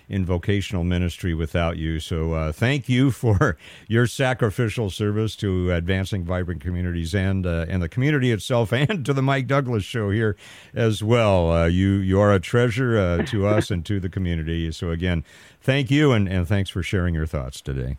[0.09, 1.99] in vocational ministry without you.
[1.99, 7.81] So, uh, thank you for your sacrificial service to advancing vibrant communities and uh, and
[7.81, 10.35] the community itself, and to the Mike Douglass Show here
[10.73, 11.51] as well.
[11.51, 14.71] Uh, you you are a treasure uh, to us and to the community.
[14.71, 15.23] So, again,
[15.61, 17.97] thank you, and, and thanks for sharing your thoughts today.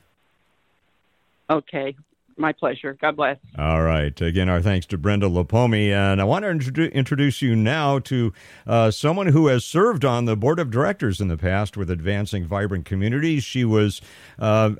[1.48, 1.96] Okay.
[2.40, 2.96] My pleasure.
[2.98, 3.36] God bless.
[3.58, 4.18] All right.
[4.18, 5.90] Again, our thanks to Brenda Lipome.
[5.90, 8.32] And I want to introduce you now to
[8.66, 12.46] uh, someone who has served on the board of directors in the past with Advancing
[12.46, 13.44] Vibrant Communities.
[13.44, 14.00] She was
[14.38, 14.70] uh,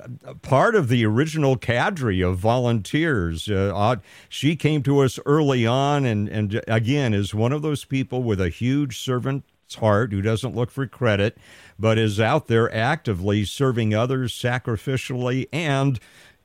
[0.41, 3.47] part of the original cadre of volunteers.
[3.47, 3.97] Uh,
[4.27, 8.41] she came to us early on and, and, again, is one of those people with
[8.41, 9.43] a huge servant
[9.75, 11.37] heart who doesn't look for credit,
[11.79, 15.99] but is out there actively serving others sacrificially and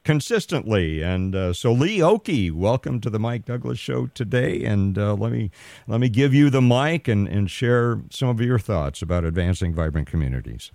[0.07, 1.03] consistently.
[1.03, 4.65] And uh, so, Lee Oki, welcome to the Mike Douglass Show today.
[4.65, 5.51] And uh, let me
[5.89, 9.75] let me give you the mic and, and share some of your thoughts about advancing
[9.75, 10.71] vibrant communities.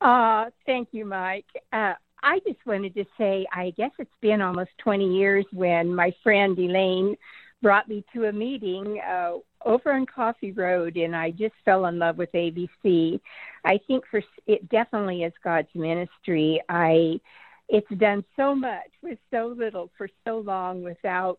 [0.00, 1.46] Uh, thank you, Mike.
[1.72, 6.12] Uh, I just wanted to say, I guess it's been almost 20 years when my
[6.24, 7.16] friend Elaine
[7.62, 11.98] brought me to a meeting uh, over on Coffee Road, and I just fell in
[11.98, 13.20] love with AVC.
[13.64, 16.60] I think for it definitely is God's ministry.
[16.68, 17.20] I
[17.68, 21.38] it's done so much with so little for so long without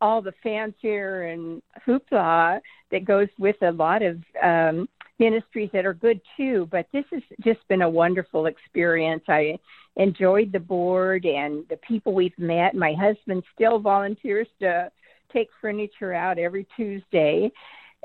[0.00, 5.94] all the fanfare and hoopla that goes with a lot of um, ministries that are
[5.94, 6.68] good too.
[6.70, 9.22] But this has just been a wonderful experience.
[9.28, 9.58] I
[9.96, 12.74] enjoyed the board and the people we've met.
[12.74, 14.90] My husband still volunteers to
[15.32, 17.50] take furniture out every Tuesday,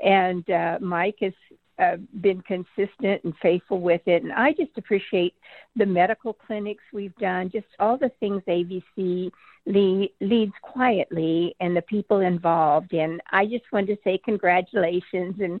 [0.02, 1.32] and uh, Mike has
[1.78, 4.22] uh, been consistent and faithful with it.
[4.22, 5.34] And I just appreciate
[5.76, 8.42] the medical clinics we've done, just all the things
[9.66, 12.92] lead, leads quietly and the people involved.
[12.94, 15.60] And I just wanted to say congratulations and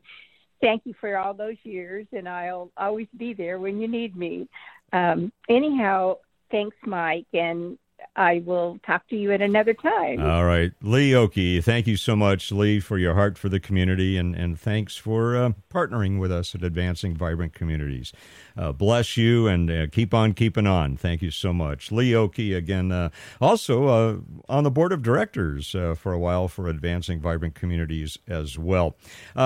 [0.60, 2.06] thank you for all those years.
[2.12, 4.48] And I'll always be there when you need me.
[4.92, 6.16] Um, anyhow,
[6.50, 7.26] thanks, Mike.
[7.32, 7.78] And
[8.18, 10.20] I will talk to you at another time.
[10.20, 10.72] All right.
[10.82, 14.58] Lee Oki, thank you so much, Lee, for your heart for the community, and, and
[14.58, 18.12] thanks for uh, partnering with us at Advancing Vibrant Communities.
[18.56, 20.96] Uh, bless you and uh, keep on keeping on.
[20.96, 21.92] Thank you so much.
[21.92, 24.16] Lee Oki, again, uh, also uh,
[24.48, 28.96] on the board of directors uh, for a while for Advancing Vibrant Communities as well.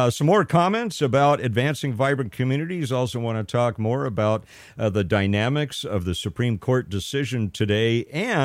[0.08, 2.90] some more comments about Advancing Vibrant Communities.
[2.90, 4.44] Also, want to talk more about
[4.76, 8.41] the dynamics of the Supreme Court decision today and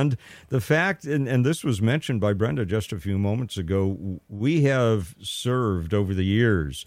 [0.50, 4.64] the fact, and, and this was mentioned by Brenda just a few moments ago, we
[4.64, 6.86] have served over the years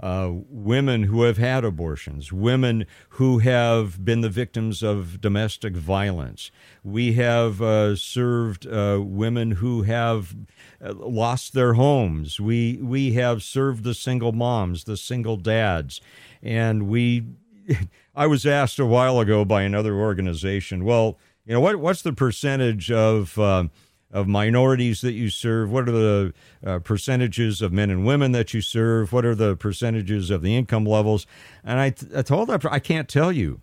[0.00, 6.50] uh, women who have had abortions, women who have been the victims of domestic violence.
[6.84, 10.36] We have uh, served uh, women who have
[10.84, 12.38] uh, lost their homes.
[12.38, 16.00] We we have served the single moms, the single dads,
[16.42, 17.24] and we.
[18.14, 20.84] I was asked a while ago by another organization.
[20.84, 21.76] Well, you know what?
[21.76, 23.68] What's the percentage of uh,
[24.10, 25.70] of minorities that you serve?
[25.70, 29.12] What are the uh, percentages of men and women that you serve?
[29.12, 31.26] What are the percentages of the income levels?
[31.64, 33.60] And I, I told them I can't tell you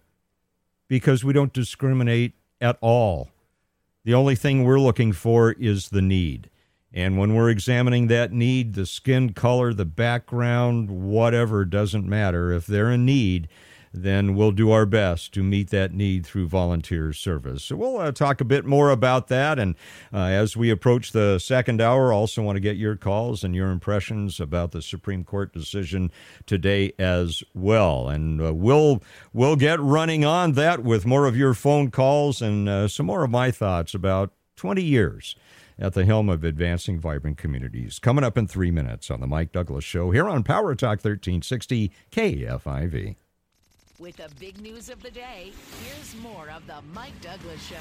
[0.88, 3.30] because we don't discriminate at all.
[4.06, 6.50] The only thing we're looking for is the need.
[6.94, 12.52] And when we're examining that need, the skin color, the background, whatever, doesn't matter.
[12.52, 13.48] If they're in need,
[13.94, 17.64] then we'll do our best to meet that need through volunteer service.
[17.64, 19.60] So we'll uh, talk a bit more about that.
[19.60, 19.76] And
[20.12, 23.70] uh, as we approach the second hour, also want to get your calls and your
[23.70, 26.12] impressions about the Supreme Court decision
[26.48, 28.10] today as well.
[28.10, 32.68] And uh, we'll we'll get running on that with more of your phone calls and
[32.68, 35.36] uh, some more of my thoughts about 20 years
[35.80, 38.00] at the helm of advancing vibrant communities.
[38.00, 41.92] Coming up in three minutes on the Mike Douglass Show here on Power Talk 1360
[42.12, 43.16] KFIV.
[44.04, 47.78] With the big news of the day, here's more of the Mike Douglass Show.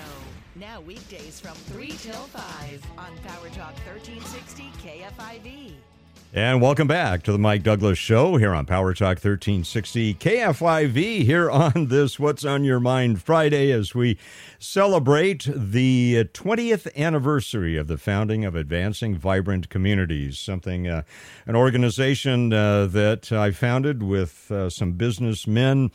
[0.54, 5.91] Now weekdays from 3 till 5 on Power Talk 1360 KFIV.
[6.34, 11.50] And welcome back to the Mike Douglass Show here on Power Talk 1360 KFIV here
[11.50, 14.16] on this What's on Your Mind Friday as we
[14.58, 21.02] celebrate the 20th anniversary of the founding of Advancing Vibrant Communities, something, uh,
[21.44, 25.90] an organization uh, that I founded with uh, some businessmen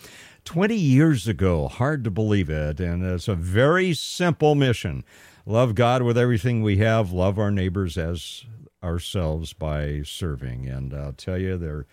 [0.46, 1.68] 20 years ago.
[1.68, 2.80] Hard to believe it.
[2.80, 5.04] And it's a very simple mission
[5.48, 8.46] love God with everything we have, love our neighbors as
[8.88, 10.68] ourselves by serving.
[10.68, 11.86] And I'll tell you, they're,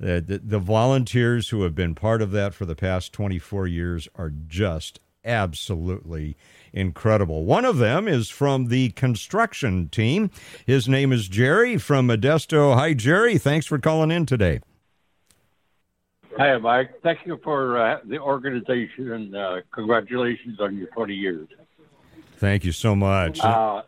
[0.00, 4.30] the, the volunteers who have been part of that for the past 24 years are
[4.30, 6.36] just absolutely
[6.72, 7.44] incredible.
[7.44, 10.30] One of them is from the construction team.
[10.66, 12.74] His name is Jerry from Modesto.
[12.74, 13.36] Hi, Jerry.
[13.38, 14.60] Thanks for calling in today.
[16.38, 17.02] Hi, Mike.
[17.02, 21.48] Thank you for uh, the organization and uh, congratulations on your 20 years.
[22.36, 23.40] Thank you so much.
[23.40, 23.82] Uh,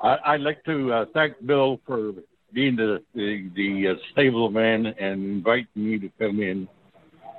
[0.00, 2.12] I, would like to uh, thank Bill for
[2.52, 6.68] being the the, the uh, stable man and inviting me to come in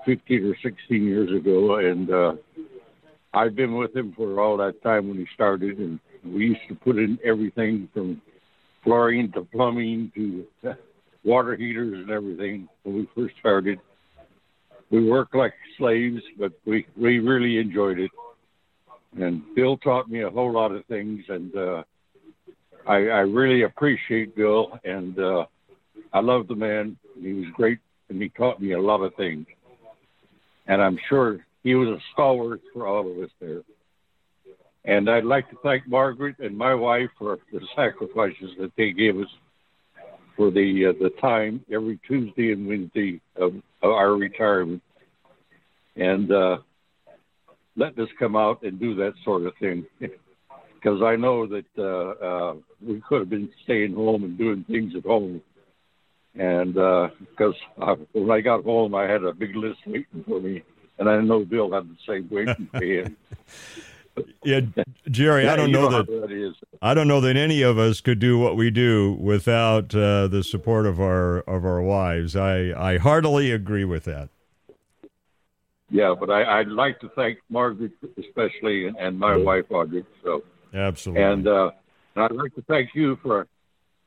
[0.06, 2.34] 15 or 16 years ago, and uh,
[3.34, 6.76] I've been with him for all that time when he started, and we used to
[6.76, 8.22] put in everything from
[8.84, 10.46] flooring to plumbing to
[11.24, 13.80] water heaters and everything when we first started.
[14.90, 18.12] We worked like slaves, but we we really enjoyed it.
[19.20, 21.84] And Bill taught me a whole lot of things, and uh,
[22.90, 25.46] I, I really appreciate Bill, and uh,
[26.12, 26.98] I love the man.
[27.22, 27.78] He was great,
[28.10, 29.46] and he taught me a lot of things.
[30.66, 33.62] And I'm sure he was a stalwart for all of us there.
[34.86, 39.20] And I'd like to thank Margaret and my wife for the sacrifices that they gave
[39.20, 39.28] us
[40.36, 44.82] for the uh, the time every Tuesday and Wednesday of, of our retirement,
[45.96, 46.58] and uh,
[47.76, 49.86] letting us come out and do that sort of thing.
[50.82, 54.96] because I know that uh, uh, we could have been staying home and doing things
[54.96, 55.42] at home.
[56.36, 60.64] And because uh, when I got home, I had a big list waiting for me,
[60.98, 63.18] and I know Bill had the same waiting for him.
[64.44, 64.62] yeah,
[65.10, 68.00] Jerry, yeah, I don't know, know that, that I don't know that any of us
[68.00, 72.36] could do what we do without uh, the support of our of our wives.
[72.36, 74.30] I I heartily agree with that.
[75.92, 80.06] Yeah, but I, would like to thank Margaret especially and, and my wife Audrey.
[80.24, 80.44] So
[80.74, 81.24] Absolutely.
[81.24, 81.72] And, uh,
[82.16, 83.48] I'd like to thank you for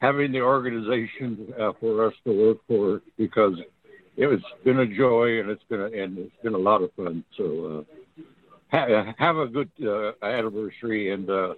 [0.00, 3.54] having the organization uh, for us to work for because
[4.16, 7.24] it's been a joy and it's been a, and it's been a lot of fun.
[7.36, 8.26] So uh,
[8.76, 11.54] ha- have a good uh, anniversary and uh,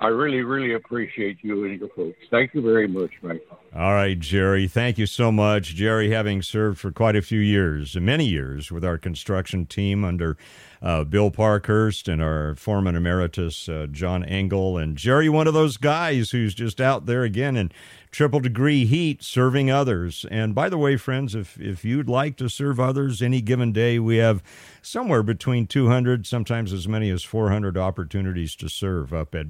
[0.00, 2.18] I really, really appreciate you and your folks.
[2.30, 3.46] Thank you very much, Mike.
[3.74, 4.68] All right, Jerry.
[4.68, 5.74] Thank you so much.
[5.74, 10.36] Jerry, having served for quite a few years, many years, with our construction team under
[10.82, 14.76] uh, Bill Parkhurst and our foreman emeritus, uh, John Engel.
[14.76, 17.72] And Jerry, one of those guys who's just out there again in
[18.10, 20.26] triple degree heat serving others.
[20.30, 23.98] And by the way, friends, if, if you'd like to serve others any given day,
[23.98, 24.42] we have
[24.82, 29.46] somewhere between 200, sometimes as many as 400 opportunities to serve up at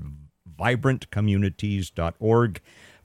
[0.59, 2.61] vibrantcommunities.org,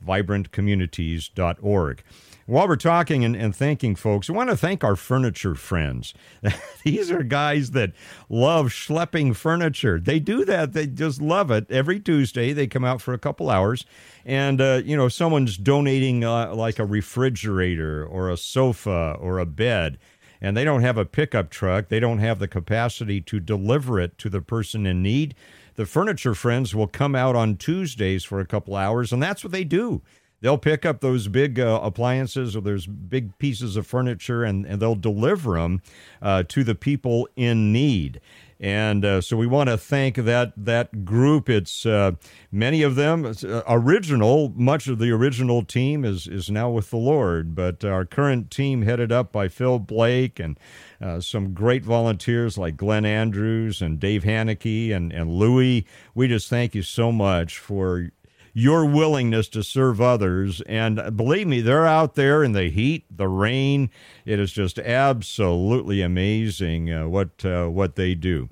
[0.05, 2.03] vibrantcommunities.org.
[2.47, 6.13] While we're talking and, and thanking folks, I want to thank our furniture friends.
[6.83, 7.93] These are guys that
[8.29, 9.99] love schlepping furniture.
[9.99, 10.73] They do that.
[10.73, 11.69] They just love it.
[11.69, 13.85] Every Tuesday, they come out for a couple hours.
[14.25, 19.45] And, uh, you know, someone's donating uh, like a refrigerator or a sofa or a
[19.45, 19.97] bed
[20.41, 24.17] and they don't have a pickup truck, they don't have the capacity to deliver it
[24.17, 25.35] to the person in need
[25.81, 29.51] the furniture friends will come out on Tuesdays for a couple hours, and that's what
[29.51, 30.03] they do.
[30.39, 34.79] They'll pick up those big uh, appliances or those big pieces of furniture and, and
[34.79, 35.81] they'll deliver them
[36.21, 38.21] uh, to the people in need.
[38.61, 41.49] And uh, so we want to thank that that group.
[41.49, 42.11] It's uh,
[42.51, 44.53] many of them uh, original.
[44.55, 48.83] Much of the original team is is now with the Lord, but our current team,
[48.83, 50.59] headed up by Phil Blake and
[51.01, 55.87] uh, some great volunteers like Glenn Andrews and Dave Haneke and and Louie.
[56.13, 58.11] We just thank you so much for
[58.53, 60.61] your willingness to serve others.
[60.61, 63.89] And believe me, they're out there in the heat, the rain.
[64.25, 68.49] It is just absolutely amazing uh, what uh, what they do.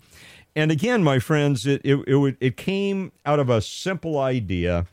[0.56, 4.88] And again, my friends, it, it it it came out of a simple idea,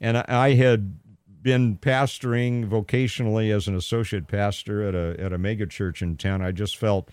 [0.00, 0.98] and I had
[1.42, 6.42] been pastoring vocationally as an associate pastor at a at a mega church in town.
[6.42, 7.08] I just felt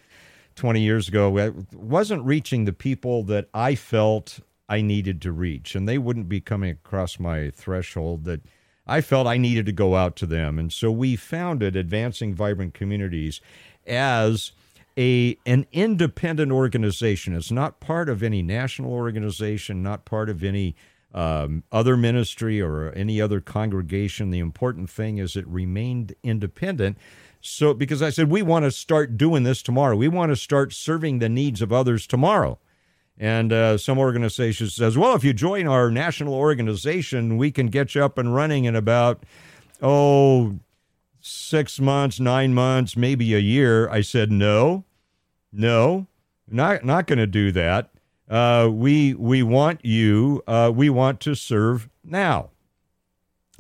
[0.56, 4.40] 20 years ago I wasn't reaching the people that I felt
[4.74, 8.42] I needed to reach, and they wouldn't be coming across my threshold that
[8.88, 10.58] I felt I needed to go out to them.
[10.58, 13.40] And so we founded Advancing Vibrant Communities
[13.86, 14.52] as
[14.98, 17.36] a an independent organization.
[17.36, 20.76] It's not part of any national organization, not part of any
[21.14, 24.32] um, other ministry or any other congregation.
[24.32, 26.98] The important thing is it remained independent.
[27.42, 30.74] So, because I said we want to start doing this tomorrow, we want to start
[30.74, 32.58] serving the needs of others tomorrow.
[33.18, 37.94] And uh, some organization says, well, if you join our national organization, we can get
[37.94, 39.24] you up and running in about,
[39.82, 40.56] oh,
[41.22, 43.88] six months, nine months, maybe a year.
[43.90, 44.84] I said, no,
[45.52, 46.08] no,
[46.50, 47.92] not, not going to do that.
[48.30, 52.50] Uh, we, we want you, uh, we want to serve now.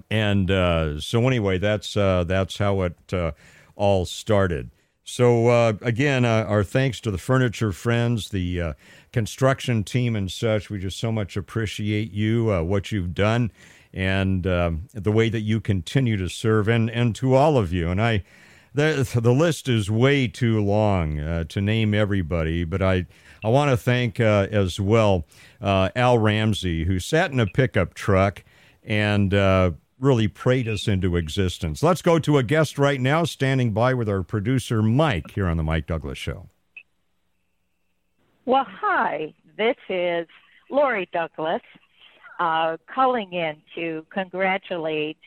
[0.10, 3.32] And uh, so, anyway, that's, uh, that's how it uh,
[3.76, 4.72] all started.
[5.04, 8.74] So, again, our thanks to the furniture friends, the
[9.14, 10.70] construction team and such.
[10.70, 13.51] We just so much appreciate you, uh, what you've done,
[13.93, 17.89] and uh, the way that you continue to serve, and and to all of you.
[17.89, 18.24] And I,
[18.74, 23.05] the the list is way too long uh, to name everybody, but I
[23.43, 25.26] I want to thank uh, as well
[25.61, 28.43] uh, Al Ramsey, who sat in a pickup truck
[28.84, 29.34] and.
[29.34, 31.82] Uh, really prayed us into existence.
[31.82, 35.55] Let's go to a guest right now, standing by with our producer Mike here on
[35.55, 36.49] the Mike Douglass Show.
[38.46, 39.34] Well, hi.
[39.58, 40.28] This is
[40.70, 41.62] Lori Douglass
[42.41, 45.18] uh, calling in to congratulate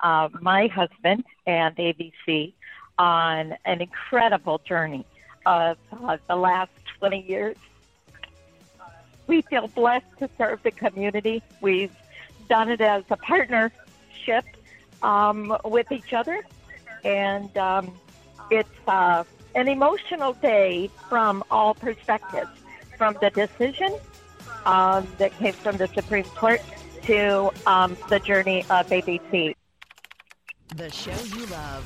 [0.00, 2.52] uh, my husband and AVC
[2.98, 5.06] on an incredible journey
[5.46, 7.56] of uh, the last 20 years.
[9.26, 11.42] We feel blessed to serve the community.
[11.62, 11.96] We've
[12.50, 14.44] done it as a partnership
[15.02, 16.42] um, with each other,
[17.06, 17.98] and um,
[18.50, 19.24] it's uh,
[19.54, 22.50] an emotional day from all perspectives
[22.96, 23.98] from the decision
[24.64, 26.60] um, that came from the Supreme Court
[27.02, 29.54] to um, the journey of AVC.
[30.74, 31.84] The show you love,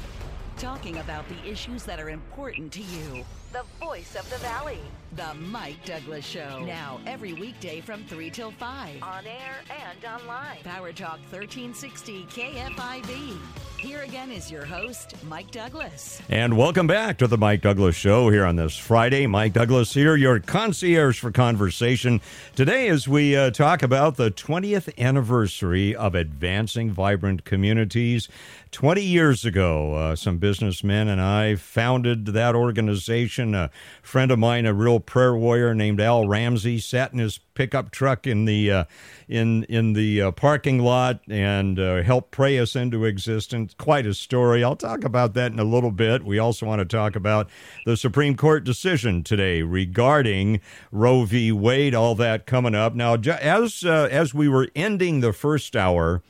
[0.61, 3.25] talking about the issues that are important to you.
[3.53, 4.79] The voice of the valley.
[5.17, 6.63] The Mike Douglass Show.
[6.67, 9.03] Now, every weekday from 3 till 5.
[9.03, 10.59] On air and online.
[10.63, 13.39] Power Talk 1360 KFIV.
[13.79, 16.21] Here again is your host, Mike Douglass.
[16.29, 19.27] And welcome back to the Mike Douglass Show here on this Friday.
[19.27, 22.21] Mike Douglass here, your concierge for conversation.
[22.55, 28.29] Today, as we uh, talk about the 20th anniversary of Advancing Vibrant Communities.
[28.73, 33.55] 20 years ago, uh, some businessmen and I founded that organization.
[33.55, 37.91] A friend of mine, a real prayer warrior named Al Ramsey, sat in his pickup
[37.91, 38.85] truck in the uh,
[39.29, 43.75] in in the uh, parking lot and uh, helped pray us into existence.
[43.75, 44.63] Quite a story.
[44.63, 46.25] I'll talk about that in a little bit.
[46.25, 47.51] We also want to talk about
[47.85, 50.61] the Supreme Court decision today regarding
[50.93, 51.51] Roe v.
[51.51, 51.95] Wade.
[51.95, 53.15] All that coming up now.
[53.15, 56.23] As uh, as we were ending the first hour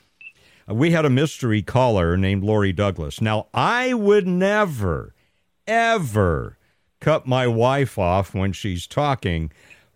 [0.70, 3.20] we had a mystery caller named Lori Douglass.
[3.20, 5.14] Now, I would never,
[5.66, 6.58] ever
[7.00, 9.50] cut my wife off when she's talking,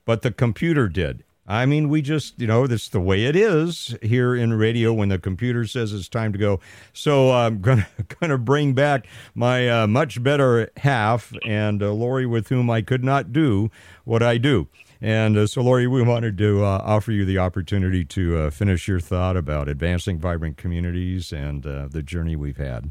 [0.05, 1.23] but the computer did.
[1.47, 5.11] I mean, we just, you know, that's the way it is here in radio when
[5.11, 6.61] the computer says it's time to go.
[6.95, 7.87] So I'm gonna
[8.21, 13.05] gonna bring back my uh, much better half and uh, Lori, with whom I could
[13.05, 13.71] not do
[14.05, 14.69] what I do.
[15.05, 18.89] And uh, so, Lori, we wanted to uh, offer you the opportunity to uh, finish
[18.89, 22.91] your thought about advancing vibrant communities and uh, the journey we've had.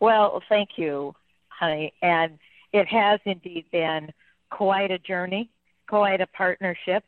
[0.00, 1.14] Well, thank you,
[1.50, 1.92] honey.
[2.02, 2.40] And
[2.72, 4.12] it has indeed been
[4.50, 5.50] quite a journey,
[5.88, 7.04] quite a partnership.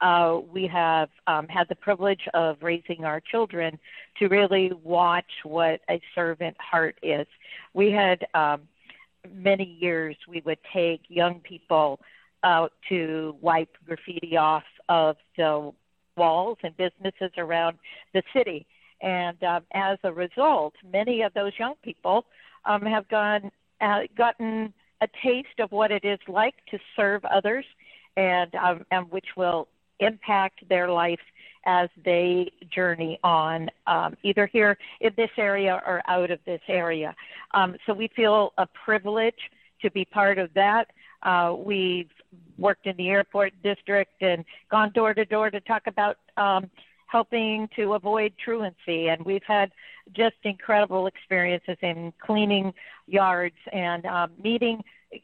[0.00, 3.78] Uh, we have um, had the privilege of raising our children
[4.16, 7.28] to really watch what a servant heart is.
[7.72, 8.62] We had um,
[9.32, 12.00] many years we would take young people
[12.44, 15.72] out to wipe graffiti off of the
[16.16, 17.78] walls and businesses around
[18.14, 18.66] the city.
[19.00, 22.26] And um, as a result, many of those young people
[22.64, 23.50] um, have gone
[23.80, 27.64] uh, gotten a taste of what it is like to serve others,
[28.16, 29.68] and um, and which will
[30.00, 31.20] impact their life
[31.66, 37.14] as they journey on um, either here in this area or out of this area.
[37.52, 39.50] Um, so we feel a privilege
[39.82, 40.88] to be part of that.
[41.22, 42.10] Uh, we've
[42.58, 46.70] worked in the airport district and gone door to door to talk about um,
[47.06, 49.08] helping to avoid truancy.
[49.08, 49.70] And we've had
[50.12, 52.72] just incredible experiences in cleaning
[53.06, 54.82] yards and um, meeting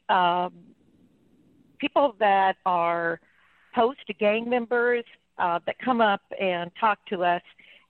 [0.08, 0.52] um,
[1.78, 3.20] people that are
[3.74, 5.04] post gang members
[5.38, 7.42] uh, that come up and talk to us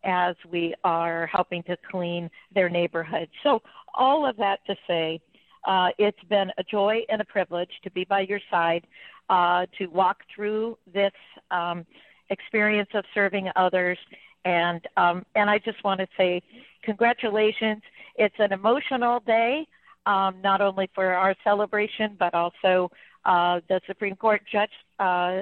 [0.05, 3.29] as we are helping to clean their neighborhood.
[3.43, 3.63] So,
[3.95, 5.21] all of that to say,
[5.67, 8.87] uh, it's been a joy and a privilege to be by your side,
[9.31, 11.13] uh, to walk through this
[11.51, 11.87] um,
[12.31, 13.99] experience of serving others.
[14.45, 16.43] And, um, and I just want to say
[16.83, 17.83] congratulations.
[18.17, 19.67] It's an emotional day.
[20.07, 22.91] um, not only for our celebration, but also
[23.25, 25.41] uh, the Supreme Court judge uh,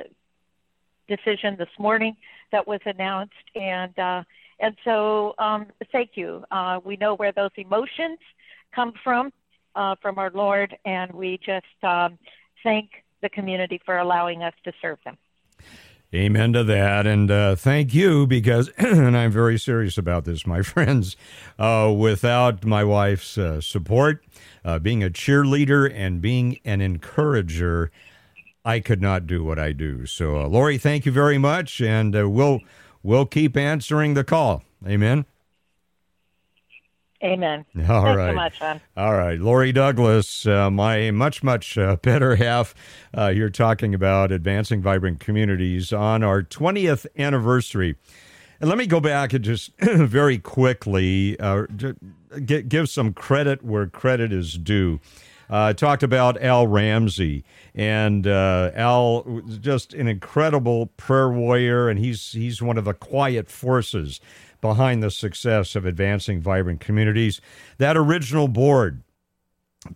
[1.09, 2.16] decision this morning
[2.50, 3.32] that was announced.
[3.55, 4.24] And, uh,
[4.61, 6.44] and so, um, thank you.
[6.50, 8.18] Uh, we know where those emotions
[8.74, 9.32] come from,
[9.74, 12.18] uh, from our Lord, and we just um,
[12.62, 12.90] thank
[13.22, 15.16] the community for allowing us to serve them.
[16.14, 17.07] Amen to that.
[17.07, 21.16] And uh, thank you because, and I'm very serious about this, my friends,
[21.59, 24.22] uh, without my wife's uh, support,
[24.62, 27.90] uh, being a cheerleader and being an encourager,
[28.65, 30.07] I could not do what I do.
[30.07, 31.81] So, uh, Lori, thank you very much.
[31.81, 32.61] And uh, we'll,
[33.03, 34.63] we'll keep answering the call.
[34.87, 35.27] Amen.
[37.23, 37.65] Amen.
[37.89, 38.31] All Thanks right.
[38.31, 38.81] so much, Ron.
[38.97, 39.39] All right.
[39.39, 42.75] Lori Douglass, uh, my much, much uh, better half,
[43.17, 47.97] uh, you're talking about advancing vibrant communities on our 20th anniversary.
[48.61, 51.67] And let me go back and just very quickly uh,
[52.45, 55.01] give some credit where credit is due.
[55.53, 57.44] Uh, talked about Al Ramsey,
[57.74, 62.94] and uh, Al was just an incredible prayer warrior, and he's he's one of the
[62.94, 64.18] quiet forces
[64.62, 67.42] behind the success of advancing vibrant communities.
[67.76, 69.03] That original board,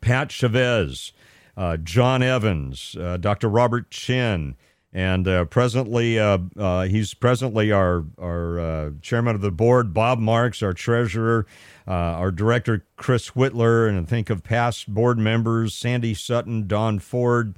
[0.02, 1.14] Pat Chavez,
[1.56, 3.48] uh, John Evans, uh, Dr.
[3.48, 4.56] Robert Chin,
[4.96, 10.18] and uh, presently uh, uh, he's presently our our uh, chairman of the board, Bob
[10.18, 11.46] Marks, our treasurer,
[11.86, 17.54] our director Chris Whitler, and think of past board members Sandy Sutton, Don Ford.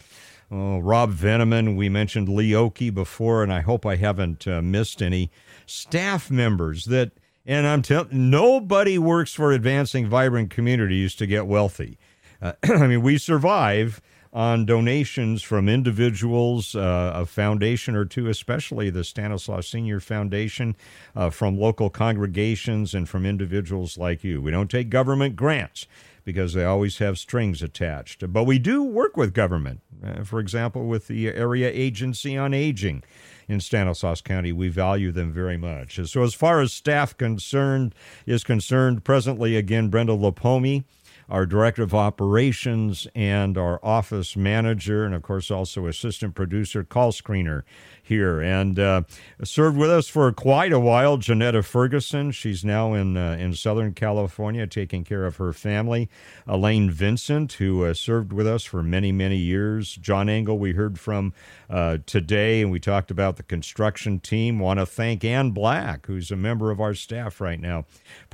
[0.50, 5.30] Oh, Rob Veneman, we mentioned Lee Oakey before, and I hope I haven't missed any
[5.64, 7.12] staff members that,
[7.46, 11.98] and I'm telling nobody works for advancing vibrant communities to get wealthy.
[12.42, 14.00] Uh, I mean, we survive
[14.32, 20.76] on donations from individuals, uh, a foundation or two, especially the Stanislaus Senior Foundation,
[21.16, 24.42] uh, from local congregations and from individuals like you.
[24.42, 25.86] We don't take government grants
[26.28, 28.30] because they always have strings attached.
[28.30, 33.02] But we do work with government, uh, for example, with the Area Agency on Aging
[33.48, 34.52] in Stanislaus County.
[34.52, 35.98] We value them very much.
[36.06, 37.94] So, as far as staff concerned
[38.26, 40.84] is concerned, presently again, Brenda Lopomi,
[41.28, 47.12] our director of operations and our office manager, and of course also assistant producer, call
[47.12, 47.62] screener
[48.02, 49.02] here, and uh,
[49.44, 51.18] served with us for quite a while.
[51.18, 56.08] Janetta Ferguson, she's now in uh, in Southern California taking care of her family.
[56.46, 59.94] Elaine Vincent, who uh, served with us for many many years.
[59.96, 61.34] John Engel, we heard from
[61.68, 64.58] uh, today, and we talked about the construction team.
[64.58, 67.84] Want to thank Ann Black, who's a member of our staff right now.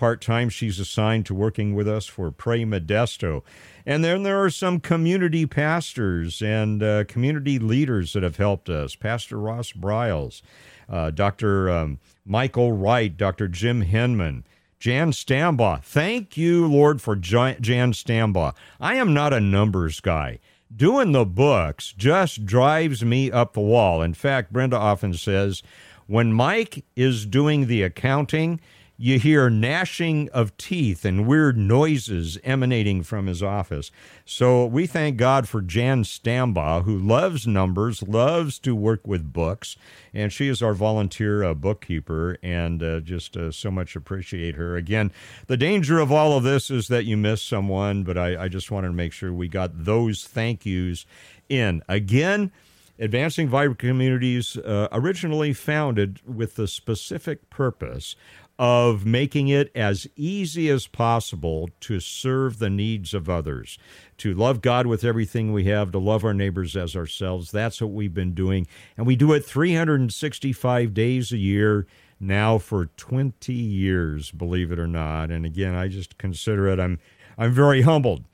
[0.05, 3.42] Part time, she's assigned to working with us for Pray Modesto.
[3.86, 8.96] And then there are some community pastors and uh, community leaders that have helped us.
[8.96, 10.42] Pastor Ross Briles,
[10.90, 11.70] uh, Dr.
[11.70, 13.48] Um, Michael Wright, Dr.
[13.48, 14.42] Jim Henman,
[14.78, 15.82] Jan Stambaugh.
[15.82, 18.55] Thank you, Lord, for Jan Stambaugh.
[18.78, 20.38] I am not a numbers guy.
[20.76, 24.02] Doing the books just drives me up the wall.
[24.02, 25.62] In fact, Brenda often says,
[26.07, 28.61] when Mike is doing the accounting,
[28.97, 33.90] you hear gnashing of teeth and weird noises emanating from his office.
[34.24, 39.76] So we thank God for Jan Stambaugh, who loves numbers, loves to work with books,
[40.12, 44.76] and she is our volunteer uh, bookkeeper, and uh, just uh, so much appreciate her.
[44.76, 45.11] Again,
[45.49, 48.70] the danger of all of this is that you miss someone, but I, I just
[48.70, 51.05] wanted to make sure we got those thank yous
[51.49, 51.82] in.
[51.88, 52.53] Again,
[52.97, 58.14] Advancing Vibrant Communities uh, originally founded with the specific purpose
[58.59, 63.78] of making it as easy as possible to serve the needs of others,
[64.18, 67.50] to love God with everything we have, to love our neighbors as ourselves.
[67.50, 68.66] That's what we've been doing.
[68.96, 71.86] And we do it 365 days a year
[72.20, 75.30] now for 20 years, believe it or not.
[75.30, 77.00] And again, I just consider it, I'm,
[77.36, 78.24] I'm very humbled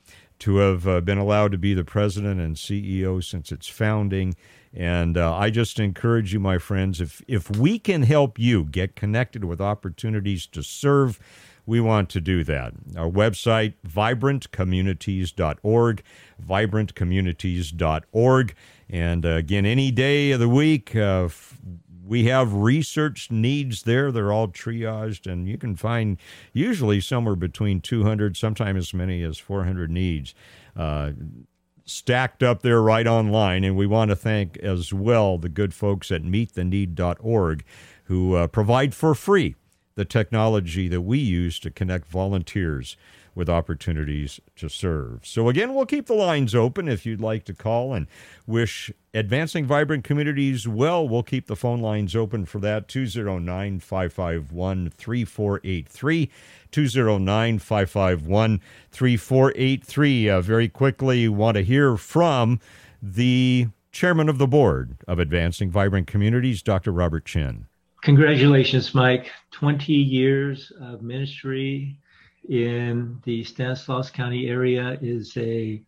[0.40, 4.34] to have uh, been allowed to be the president and CEO since its founding.
[4.72, 8.94] And uh, I just encourage you, my friends, if if we can help you get
[8.94, 11.18] connected with opportunities to serve,
[11.66, 12.74] we want to do that.
[12.96, 16.02] Our website, vibrantcommunities.org,
[16.44, 18.54] vibrantcommunities.org.
[18.88, 21.28] And uh, again, any day of the week, uh,
[22.04, 24.10] we have research needs there.
[24.10, 26.16] They're all triaged, and you can find
[26.52, 30.34] usually somewhere between 200, sometimes as many as 400 needs.
[30.76, 31.12] Uh,
[31.90, 33.64] stacked up there right online.
[33.64, 37.64] And we want to thank as well the good folks at meettheneed.org
[38.04, 39.56] who uh, provide for free
[39.94, 42.96] the technology that we use to connect volunteers
[43.34, 45.26] with opportunities to serve.
[45.26, 48.06] So, again, we'll keep the lines open if you'd like to call and
[48.46, 51.08] wish Advancing Vibrant Communities well.
[51.08, 56.30] We'll keep the phone lines open for that 209 551 3483.
[56.70, 58.60] 209 551
[58.90, 60.30] 3483.
[60.30, 62.60] Uh, very quickly, want to hear from
[63.02, 66.92] the chairman of the board of Advancing Vibrant Communities, Dr.
[66.92, 67.66] Robert Chin.
[68.02, 69.30] Congratulations, Mike.
[69.50, 71.98] 20 years of ministry
[72.50, 75.80] in the Stanislaus County area is a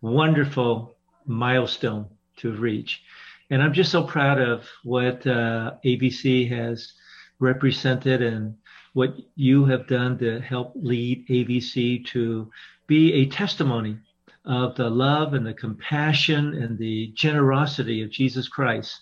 [0.00, 0.96] wonderful
[1.26, 2.06] milestone
[2.38, 3.02] to reach.
[3.50, 6.94] And I'm just so proud of what uh, AVC has
[7.40, 8.56] represented and
[8.94, 12.50] what you have done to help lead AVC to
[12.86, 13.98] be a testimony
[14.46, 18.98] of the love and the compassion and the generosity of Jesus Christ.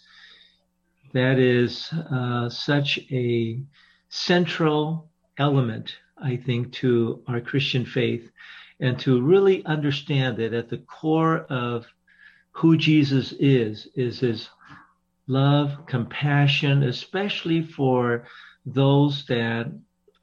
[1.13, 3.61] That is uh, such a
[4.09, 8.31] central element I think, to our Christian faith
[8.81, 11.87] and to really understand that at the core of
[12.53, 14.49] who Jesus is, is his
[15.27, 18.27] love, compassion, especially for
[18.65, 19.73] those that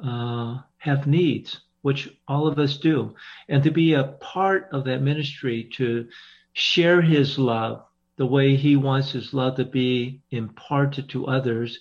[0.03, 3.15] uh, have needs, which all of us do.
[3.47, 6.07] And to be a part of that ministry, to
[6.53, 7.83] share his love
[8.17, 11.79] the way he wants his love to be imparted to others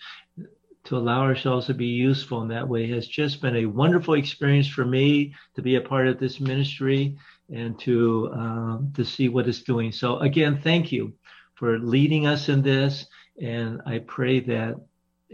[0.84, 4.66] to allow ourselves to be useful in that way has just been a wonderful experience
[4.68, 7.16] for me to be a part of this ministry
[7.52, 9.92] and to um, to see what it's doing.
[9.92, 11.14] So again, thank you
[11.54, 13.06] for leading us in this,
[13.40, 14.76] and I pray that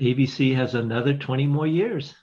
[0.00, 2.14] AVC has another 20 more years.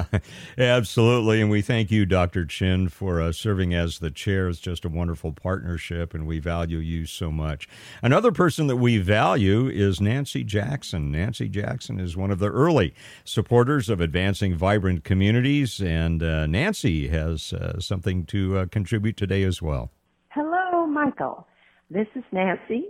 [0.58, 1.42] Absolutely.
[1.42, 2.46] And we thank you, Dr.
[2.46, 4.48] Chin, for uh, serving as the chair.
[4.48, 7.68] It's just a wonderful partnership, and we value you so much.
[8.02, 11.12] Another person that we value is Nancy Jackson.
[11.12, 17.08] Nancy Jackson is one of the early supporters of Advancing Vibrant Communities, and uh, Nancy
[17.08, 19.90] has uh, something to uh, contribute today as well.
[20.30, 21.46] Hello, Michael.
[21.90, 22.86] This is Nancy.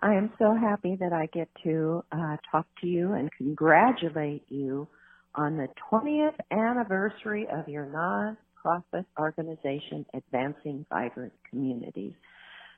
[0.00, 4.88] I am so happy that I get to uh, talk to you and congratulate you
[5.34, 12.14] on the 20th anniversary of your nonprofit organization, Advancing Vibrant Communities.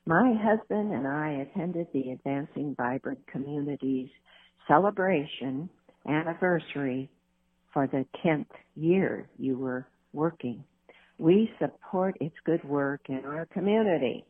[0.04, 4.08] My husband and I attended the Advancing Vibrant Communities
[4.68, 5.68] celebration
[6.08, 7.10] anniversary
[7.72, 8.46] for the 10th
[8.76, 10.62] year you were working.
[11.18, 14.24] We support its good work in our community.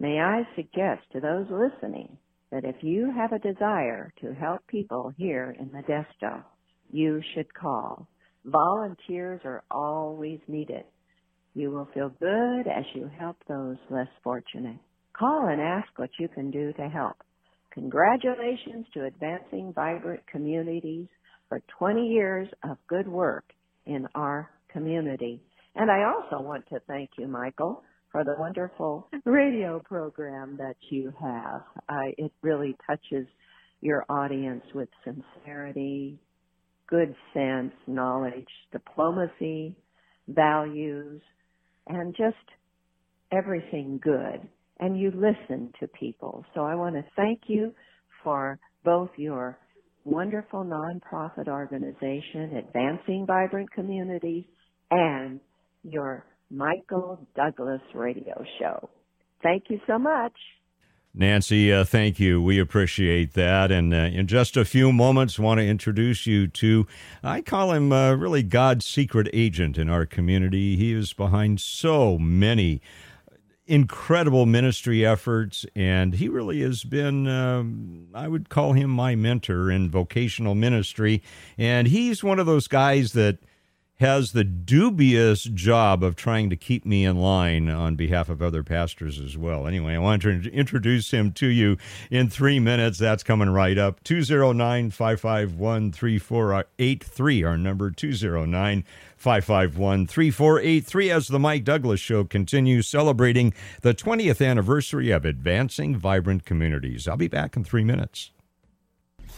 [0.00, 2.16] May I suggest to those listening
[2.50, 6.42] that if you have a desire to help people here in Modesto,
[6.90, 8.08] you should call.
[8.46, 10.84] Volunteers are always needed.
[11.54, 14.78] You will feel good as you help those less fortunate.
[15.12, 17.16] Call and ask what you can do to help.
[17.74, 21.08] Congratulations to Advancing Vibrant Communities
[21.50, 23.44] for 20 years of good work
[23.84, 25.42] in our community.
[25.74, 27.82] And I also want to thank you, Michael,
[28.12, 31.62] for the wonderful radio program that you have.
[31.88, 33.26] Uh, it really touches
[33.80, 36.18] your audience with sincerity,
[36.88, 39.76] good sense, knowledge, diplomacy,
[40.28, 41.22] values,
[41.86, 42.36] and just
[43.32, 44.46] everything good.
[44.80, 46.44] And you listen to people.
[46.54, 47.72] So I want to thank you
[48.24, 49.58] for both your
[50.04, 54.44] wonderful nonprofit organization, Advancing Vibrant Communities,
[54.90, 55.40] and
[55.82, 58.88] your Michael Douglass radio show.
[59.42, 60.32] Thank you so much.
[61.12, 62.40] Nancy, uh, thank you.
[62.40, 63.72] We appreciate that.
[63.72, 66.86] And uh, in just a few moments, want to introduce you to,
[67.22, 70.76] I call him uh, really God's secret agent in our community.
[70.76, 72.80] He is behind so many
[73.66, 79.70] incredible ministry efforts, and he really has been, um, I would call him my mentor
[79.70, 81.22] in vocational ministry.
[81.58, 83.38] And he's one of those guys that
[84.00, 88.62] has the dubious job of trying to keep me in line on behalf of other
[88.62, 89.66] pastors as well.
[89.66, 91.76] Anyway, I want to introduce him to you
[92.10, 92.98] in three minutes.
[92.98, 94.02] That's coming right up.
[94.02, 98.84] 209 551 3483, our number 209
[99.18, 106.46] 551 3483, as the Mike Douglass Show continues celebrating the 20th anniversary of Advancing Vibrant
[106.46, 107.06] Communities.
[107.06, 108.30] I'll be back in three minutes.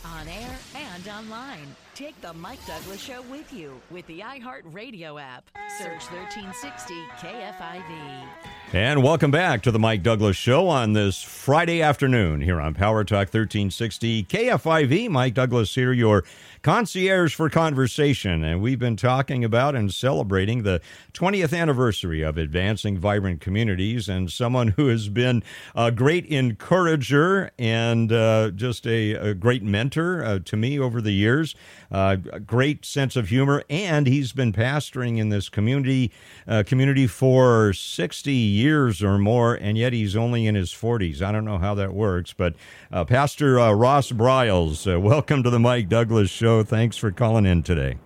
[0.04, 1.74] On air and online.
[2.02, 5.44] Take the Mike Douglass Show with you with the iHeartRadio app.
[5.78, 8.24] Search 1360 KFIV.
[8.72, 13.04] And welcome back to the Mike Douglass Show on this Friday afternoon here on Power
[13.04, 15.10] Talk 1360 KFIV.
[15.10, 16.24] Mike Douglass here, your
[16.62, 18.44] concierge for conversation.
[18.44, 20.80] And we've been talking about and celebrating the
[21.12, 25.42] 20th anniversary of Advancing Vibrant Communities and someone who has been
[25.74, 31.10] a great encourager and uh, just a, a, great mentor uh, to me over the
[31.10, 31.54] years.
[31.92, 36.10] Uh, a great sense of humor, and he's been pastoring in this community
[36.48, 41.20] uh, community for 60 years or more, and yet he's only in his 40s.
[41.20, 42.54] I don't know how that works, but
[42.90, 46.62] uh, Pastor uh, Ross Briles, uh, welcome to the Mike Douglass Show.
[46.64, 47.98] Thanks for calling in today.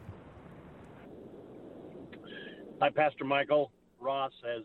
[2.81, 3.71] Hi, Pastor Michael.
[4.01, 4.65] Ross, as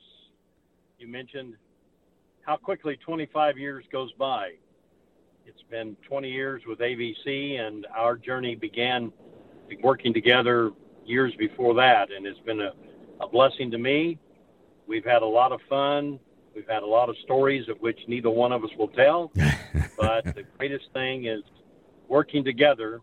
[0.97, 1.53] you mentioned,
[2.41, 4.53] how quickly 25 years goes by.
[5.45, 9.11] It's been 20 years with AVC, and our journey began
[9.81, 10.71] working together
[11.05, 12.73] years before that, and it's been a,
[13.21, 14.19] a blessing to me.
[14.87, 16.19] We've had a lot of fun.
[16.55, 19.31] We've had a lot of stories of which neither one of us will tell.
[19.97, 21.41] but the greatest thing is
[22.07, 23.01] working together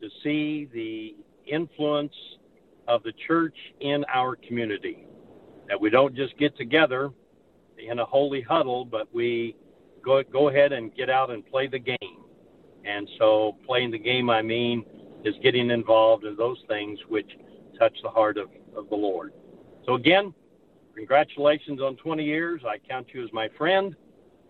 [0.00, 1.16] to see the
[1.46, 2.14] influence
[2.88, 5.06] of the church in our community.
[5.68, 7.10] That we don't just get together
[7.78, 9.56] in a holy huddle, but we
[10.04, 12.24] go go ahead and get out and play the game.
[12.84, 14.84] And so, playing the game, I mean,
[15.24, 17.30] is getting involved in those things which
[17.78, 19.32] touch the heart of, of the Lord.
[19.86, 20.34] So again,
[20.94, 22.62] congratulations on 20 years.
[22.66, 23.96] I count you as my friend,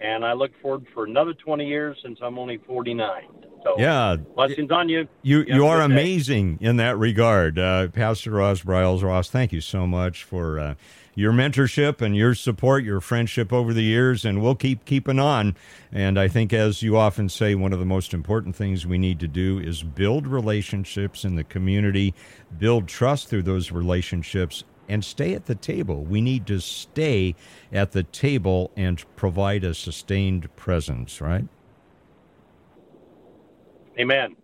[0.00, 3.22] and I look forward for another 20 years since I'm only 49.
[3.62, 5.08] So yeah, blessings on you.
[5.22, 9.02] You You you are amazing in that regard, uh, Pastor Ross Briles.
[9.02, 10.74] Ross, thank you so much for uh,
[11.14, 15.56] your mentorship and your support, your friendship over the years, and we'll keep keeping on.
[15.92, 19.20] And I think, as you often say, one of the most important things we need
[19.20, 22.14] to do is build relationships in the community,
[22.58, 24.64] build trust through those relationships.
[24.86, 26.04] And stay at the table.
[26.04, 27.36] We need to stay
[27.72, 31.46] at the table and provide a sustained presence, right?
[33.98, 34.36] Amen.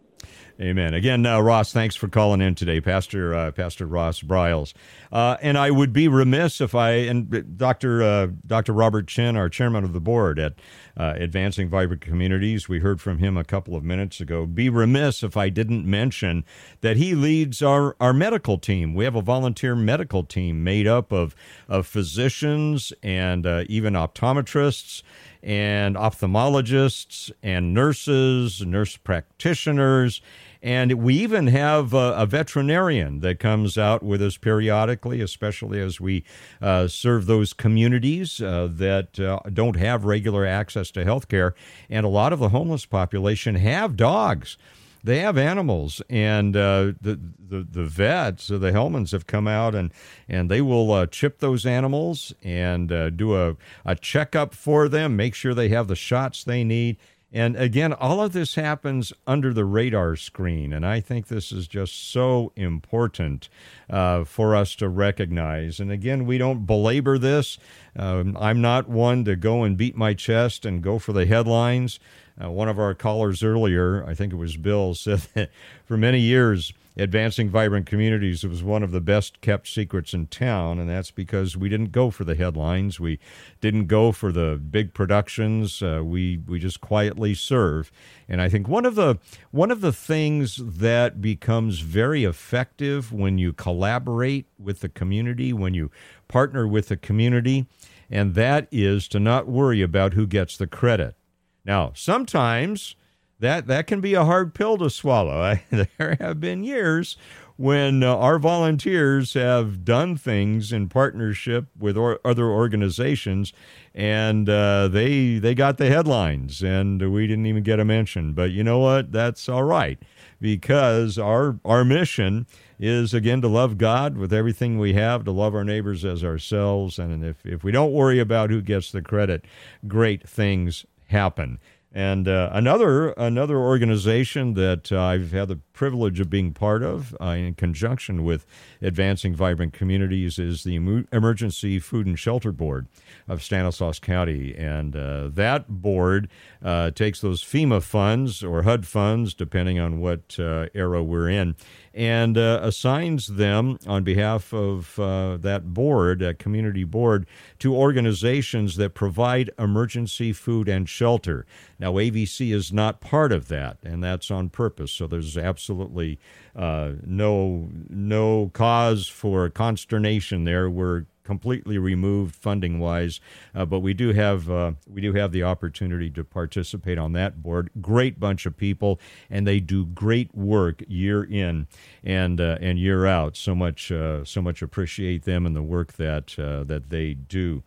[0.60, 0.92] Amen.
[0.92, 4.74] Again, uh, Ross, thanks for calling in today, Pastor uh, Pastor Ross Briles.
[5.10, 8.02] Uh, and I would be remiss if I and Dr.
[8.02, 8.74] Uh, Dr.
[8.74, 10.52] Robert Chin, our chairman of the board at
[10.98, 14.44] uh, Advancing Vibrant Communities, we heard from him a couple of minutes ago.
[14.44, 16.44] Be remiss if I didn't mention
[16.82, 18.94] that he leads our our medical team.
[18.94, 21.34] We have a volunteer medical team made up of
[21.70, 25.02] of physicians and uh, even optometrists
[25.42, 30.20] and ophthalmologists and nurses, nurse practitioners.
[30.62, 36.00] And we even have a, a veterinarian that comes out with us periodically, especially as
[36.00, 36.24] we
[36.60, 41.54] uh, serve those communities uh, that uh, don't have regular access to health care.
[41.88, 44.58] And a lot of the homeless population have dogs
[45.02, 49.92] they have animals, and uh, the, the the vets, the Hellmans, have come out and
[50.28, 55.16] and they will uh, chip those animals and uh, do a a checkup for them,
[55.16, 56.98] make sure they have the shots they need.
[57.32, 61.68] And again, all of this happens under the radar screen, and I think this is
[61.68, 63.48] just so important
[63.88, 65.78] uh, for us to recognize.
[65.78, 67.56] And again, we don't belabor this.
[67.94, 72.00] Um, I'm not one to go and beat my chest and go for the headlines.
[72.42, 75.50] Uh, one of our callers earlier, I think it was Bill, said that
[75.84, 80.78] for many years, Advancing Vibrant Communities was one of the best kept secrets in town,
[80.78, 83.00] and that's because we didn't go for the headlines.
[83.00, 83.18] We
[83.62, 85.82] didn't go for the big productions.
[85.82, 87.90] Uh, we we just quietly serve.
[88.28, 89.18] And I think one of the
[89.50, 95.72] one of the things that becomes very effective when you collaborate with the community, when
[95.72, 95.90] you
[96.28, 97.66] partner with the community,
[98.10, 101.16] and that is to not worry about who gets the credit.
[101.64, 102.94] Now, sometimes
[103.40, 105.40] that that can be a hard pill to swallow.
[105.40, 105.64] I,
[105.98, 107.16] there have been years
[107.56, 113.52] when uh, our volunteers have done things in partnership with or, other organizations,
[113.94, 118.32] and uh, they they got the headlines, and we didn't even get a mention.
[118.32, 119.12] But you know what?
[119.12, 119.98] That's all right
[120.40, 122.46] because our our mission
[122.78, 126.98] is again to love God with everything we have, to love our neighbors as ourselves,
[126.98, 129.44] and if if we don't worry about who gets the credit,
[129.86, 131.58] great things happen.
[131.92, 137.16] And uh, another another organization that uh, I've had the privilege of being part of,
[137.20, 138.46] uh, in conjunction with
[138.80, 140.76] Advancing Vibrant Communities, is the
[141.10, 142.86] Emergency Food and Shelter Board
[143.26, 146.28] of Stanislaus County, and uh, that board
[146.62, 151.56] uh, takes those FEMA funds or HUD funds, depending on what uh, era we're in,
[151.92, 157.26] and uh, assigns them on behalf of uh, that board, that community board,
[157.58, 161.44] to organizations that provide emergency food and shelter.
[161.78, 164.92] Now, AVC is not part of that, and that's on purpose.
[164.92, 166.18] So there's absolutely
[166.54, 170.70] uh, no no cause for consternation there.
[170.70, 173.20] We're completely removed funding wise,
[173.54, 177.40] uh, but we do have uh, we do have the opportunity to participate on that
[177.40, 177.70] board.
[177.80, 178.98] Great bunch of people,
[179.30, 181.68] and they do great work year in
[182.02, 183.36] and uh, and year out.
[183.36, 187.62] So much uh, so much appreciate them and the work that uh, that they do.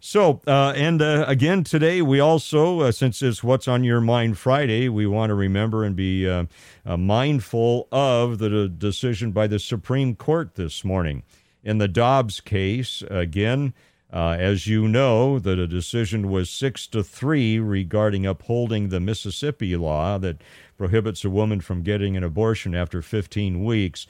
[0.00, 4.36] So, uh, and uh, again today, we also, uh, since it's What's on Your Mind
[4.36, 6.44] Friday, we want to remember and be uh,
[6.84, 11.22] mindful of the decision by the Supreme Court this morning.
[11.66, 13.74] In the Dobbs case, again,
[14.12, 20.16] uh, as you know, the decision was six to three regarding upholding the Mississippi law
[20.18, 20.42] that
[20.78, 24.06] prohibits a woman from getting an abortion after 15 weeks.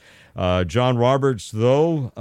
[0.67, 2.11] John Roberts, though,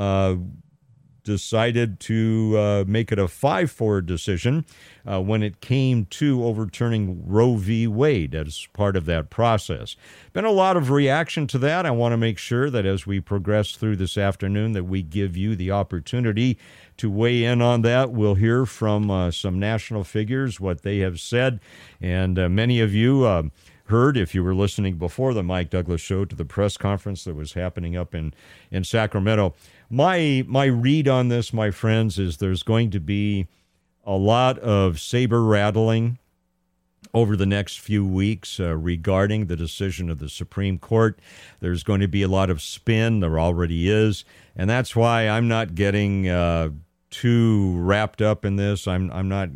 [1.26, 4.64] decided to uh, make it a 5 4 decision
[5.04, 7.86] uh, when it came to overturning Roe v.
[7.86, 9.96] Wade as part of that process.
[10.32, 11.84] Been a lot of reaction to that.
[11.84, 15.36] I want to make sure that as we progress through this afternoon that we give
[15.36, 16.58] you the opportunity
[16.96, 18.12] to weigh in on that.
[18.12, 21.60] We'll hear from uh, some national figures what they have said,
[22.00, 23.42] and uh, many of you uh,
[23.86, 27.34] heard if you were listening before the Mike Douglass show to the press conference that
[27.34, 28.34] was happening up in,
[28.70, 29.54] in Sacramento
[29.90, 33.46] my my read on this, my friends, is there's going to be
[34.04, 36.18] a lot of saber rattling
[37.14, 41.18] over the next few weeks uh, regarding the decision of the Supreme Court.
[41.60, 43.20] There's going to be a lot of spin.
[43.20, 44.24] There already is,
[44.54, 46.70] and that's why I'm not getting uh,
[47.10, 48.86] too wrapped up in this.
[48.86, 49.48] I'm I'm not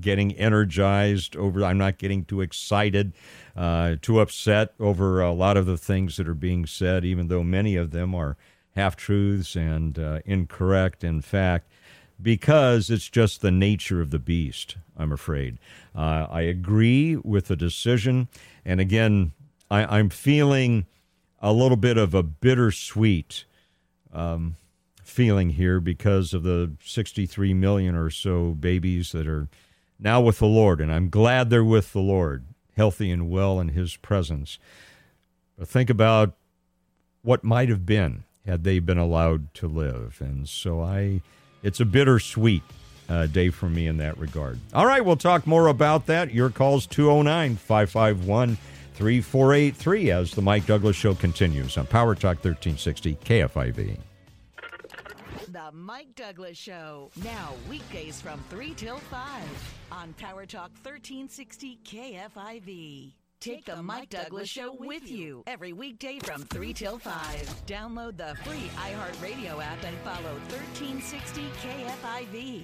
[0.00, 1.64] getting energized over.
[1.64, 3.12] I'm not getting too excited,
[3.56, 7.44] uh, too upset over a lot of the things that are being said, even though
[7.44, 8.36] many of them are
[8.74, 11.68] half truths and uh, incorrect, in fact,
[12.20, 15.58] because it's just the nature of the beast, I'm afraid.
[15.94, 18.28] Uh, I agree with the decision.
[18.64, 19.32] And again,
[19.70, 20.86] I, am feeling
[21.40, 23.44] a little bit of a bittersweet
[24.12, 24.56] um,
[25.02, 29.48] feeling here because of the 63 million or so babies that are
[29.98, 30.80] now with the Lord.
[30.80, 32.44] And I'm glad they're with the Lord,
[32.76, 34.58] healthy and well in His presence.
[35.58, 36.34] But think about
[37.22, 40.18] what might have been had they been allowed to live.
[40.20, 41.22] And so I,
[41.62, 42.62] it's a bittersweet
[43.08, 44.58] uh, day for me in that regard.
[44.74, 46.32] All right, we'll talk more about that.
[46.32, 48.56] Your call's 209 551
[48.94, 53.98] 3483 as the Mike Douglass Show continues on Power Talk 1360 KFIV.
[55.48, 63.12] The Mike Douglass Show, now weekdays from 3 till 5 on Power Talk 1360 KFIV.
[63.42, 67.12] Take the Mike Douglass Show with you every weekday from 3 till 5.
[67.66, 72.62] Download the free iHeartRadio app and follow 1360 KFIV.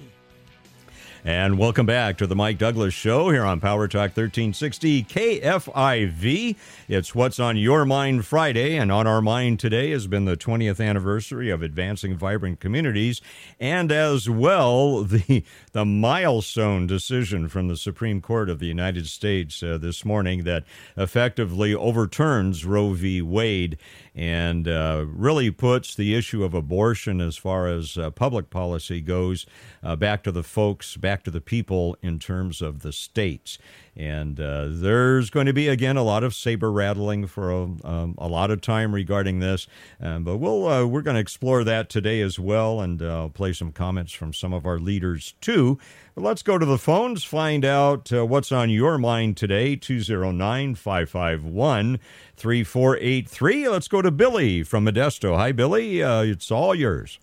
[1.25, 6.55] And welcome back to the Mike Douglass Show here on Power Talk 1360 KFIV.
[6.87, 10.79] It's What's on Your Mind Friday, and on our mind today has been the 20th
[10.79, 13.19] anniversary of Advancing Vibrant Communities,
[13.59, 15.43] and as well the
[15.73, 20.63] the milestone decision from the Supreme Court of the United States uh, this morning that
[20.95, 23.21] effectively overturns Roe v.
[23.21, 23.77] Wade
[24.15, 29.45] and uh, really puts the issue of abortion as far as uh, public policy goes
[29.83, 33.57] uh, back to the folks, back to the people in terms of the states.
[33.95, 38.15] And uh, there's going to be, again, a lot of saber rattling for a, um,
[38.17, 39.67] a lot of time regarding this.
[40.01, 43.53] Um, but we'll, uh, we're going to explore that today as well and uh, play
[43.53, 45.79] some comments from some of our leaders, too.
[46.15, 50.75] But let's go to the phones, find out uh, what's on your mind today 209
[50.75, 51.99] 551
[52.35, 53.69] 3483.
[53.69, 55.35] Let's go to Billy from Modesto.
[55.35, 56.01] Hi, Billy.
[56.01, 57.19] Uh, it's all yours.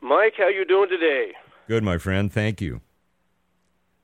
[0.00, 1.32] Mike, how you doing today?
[1.66, 2.32] Good, my friend.
[2.32, 2.80] Thank you.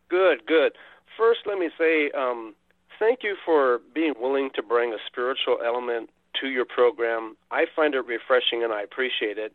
[0.08, 0.72] Good, good.
[1.16, 2.54] First, let me say um,
[2.98, 6.10] thank you for being willing to bring a spiritual element
[6.40, 7.36] to your program.
[7.50, 9.54] I find it refreshing and I appreciate it.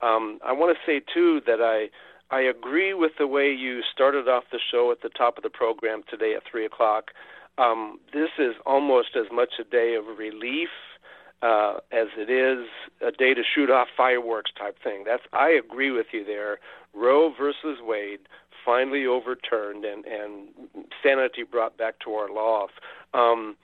[0.00, 1.88] Um, I want to say too that I
[2.30, 5.50] I agree with the way you started off the show at the top of the
[5.50, 7.12] program today at three o'clock.
[7.56, 10.68] Um, this is almost as much a day of relief
[11.42, 12.66] uh, as it is
[13.00, 15.04] a day to shoot off fireworks type thing.
[15.06, 16.58] That's I agree with you there.
[16.94, 18.20] Roe versus Wade
[18.68, 20.48] finally overturned and, and
[21.02, 22.68] sanity brought back to our laws.
[23.14, 23.56] Um,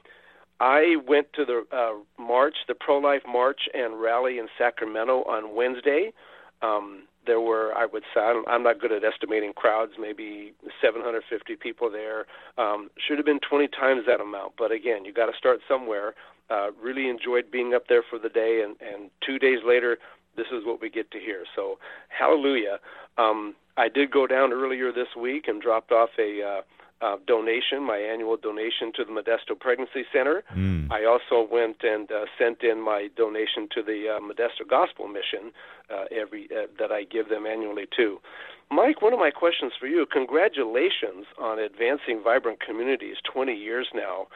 [0.60, 6.14] I went to the uh, march, the pro-life march and rally in Sacramento on Wednesday.
[6.62, 11.90] Um, there were, I would say, I'm not good at estimating crowds, maybe 750 people
[11.90, 12.24] there.
[12.56, 16.14] Um, should have been 20 times that amount, but again, you got to start somewhere.
[16.48, 19.98] Uh, really enjoyed being up there for the day, and, and two days later,
[20.36, 21.44] this is what we get to hear.
[21.54, 21.78] So,
[22.08, 22.78] hallelujah.
[23.18, 26.62] Um, I did go down earlier this week and dropped off a uh,
[27.04, 30.42] uh, donation, my annual donation to the Modesto Pregnancy Center.
[30.56, 30.90] Mm.
[30.90, 35.52] I also went and uh, sent in my donation to the uh, Modesto Gospel Mission
[35.92, 38.20] uh, every uh, that I give them annually too.
[38.70, 44.28] Mike, one of my questions for you: Congratulations on advancing vibrant communities 20 years now.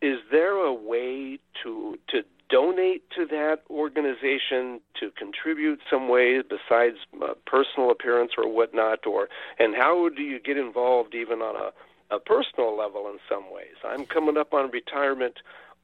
[0.00, 6.96] Is there a way to to donate to that organization to contribute some way besides
[7.22, 9.28] uh, personal appearance or whatnot, or
[9.58, 13.76] and how do you get involved even on a, a personal level in some ways?
[13.84, 15.36] I'm coming up on retirement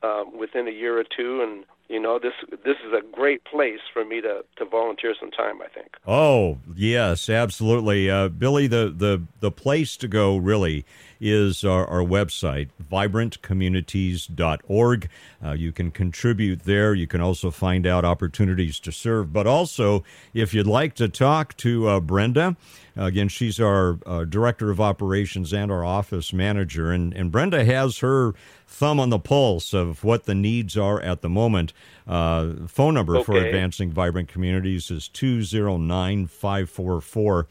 [0.03, 3.81] uh, within a year or two, and you know this this is a great place
[3.93, 5.63] for me to, to volunteer some time.
[5.63, 5.97] I think.
[6.07, 8.67] Oh yes, absolutely, uh, Billy.
[8.67, 10.85] The the the place to go really
[11.21, 15.09] is our, our website, vibrantcommunities.org.
[15.45, 16.95] Uh, you can contribute there.
[16.95, 19.33] You can also find out opportunities to serve.
[19.33, 20.05] But also,
[20.35, 22.57] if you'd like to talk to uh, Brenda,
[22.97, 26.93] again, she's our uh, director of operations and our office manager.
[26.93, 28.35] And, and Brenda has her
[28.67, 31.73] thumb on the pulse of what the needs are at the moment.
[32.07, 33.25] Uh, phone number okay.
[33.25, 37.47] for Advancing Vibrant Communities is 209 544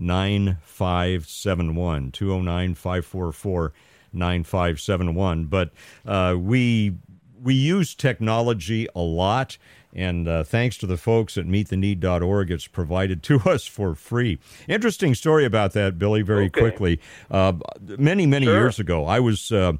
[0.00, 3.72] 9571 209 544
[4.12, 5.70] 9571 but
[6.06, 6.96] uh, we
[7.42, 9.58] we use technology a lot
[9.92, 14.38] and uh, thanks to the folks at meettheneed.org it's provided to us for free
[14.68, 16.60] interesting story about that billy very okay.
[16.60, 17.52] quickly uh,
[17.98, 18.54] many many sure.
[18.54, 19.72] years ago i was uh,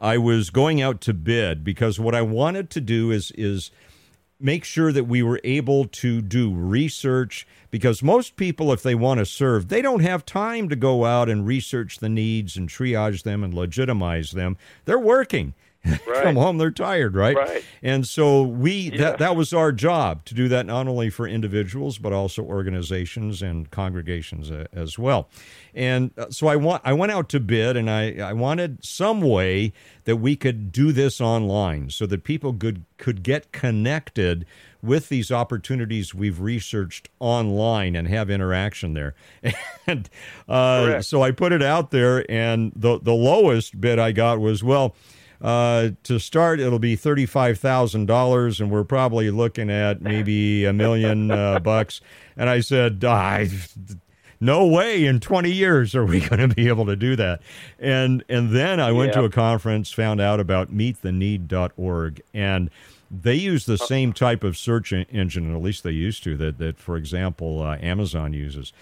[0.00, 3.70] i was going out to bid because what i wanted to do is is
[4.40, 9.18] make sure that we were able to do research because most people if they want
[9.18, 13.24] to serve they don't have time to go out and research the needs and triage
[13.24, 15.54] them and legitimize them they're working
[15.84, 16.22] right.
[16.22, 17.36] come home they're tired right?
[17.36, 18.98] right and so we yeah.
[18.98, 23.42] that that was our job to do that not only for individuals but also organizations
[23.42, 25.28] and congregations uh, as well
[25.74, 29.20] and uh, so I want I went out to bid and I I wanted some
[29.20, 29.72] way
[30.04, 34.46] that we could do this online so that people could could get connected
[34.84, 39.14] with these opportunities we've researched online and have interaction there.
[39.86, 40.08] And
[40.48, 44.64] uh, so I put it out there, and the the lowest bid I got was
[44.64, 44.96] well.
[45.42, 50.72] Uh, to start, it'll be thirty-five thousand dollars, and we're probably looking at maybe a
[50.72, 52.00] million uh, bucks.
[52.34, 53.50] And I said, I,
[54.40, 57.40] no way in 20 years are we going to be able to do that
[57.78, 59.20] and and then i went yeah.
[59.20, 62.68] to a conference found out about meettheneed.org and
[63.10, 66.78] they use the same type of search engine at least they used to that that
[66.78, 68.72] for example uh, amazon uses.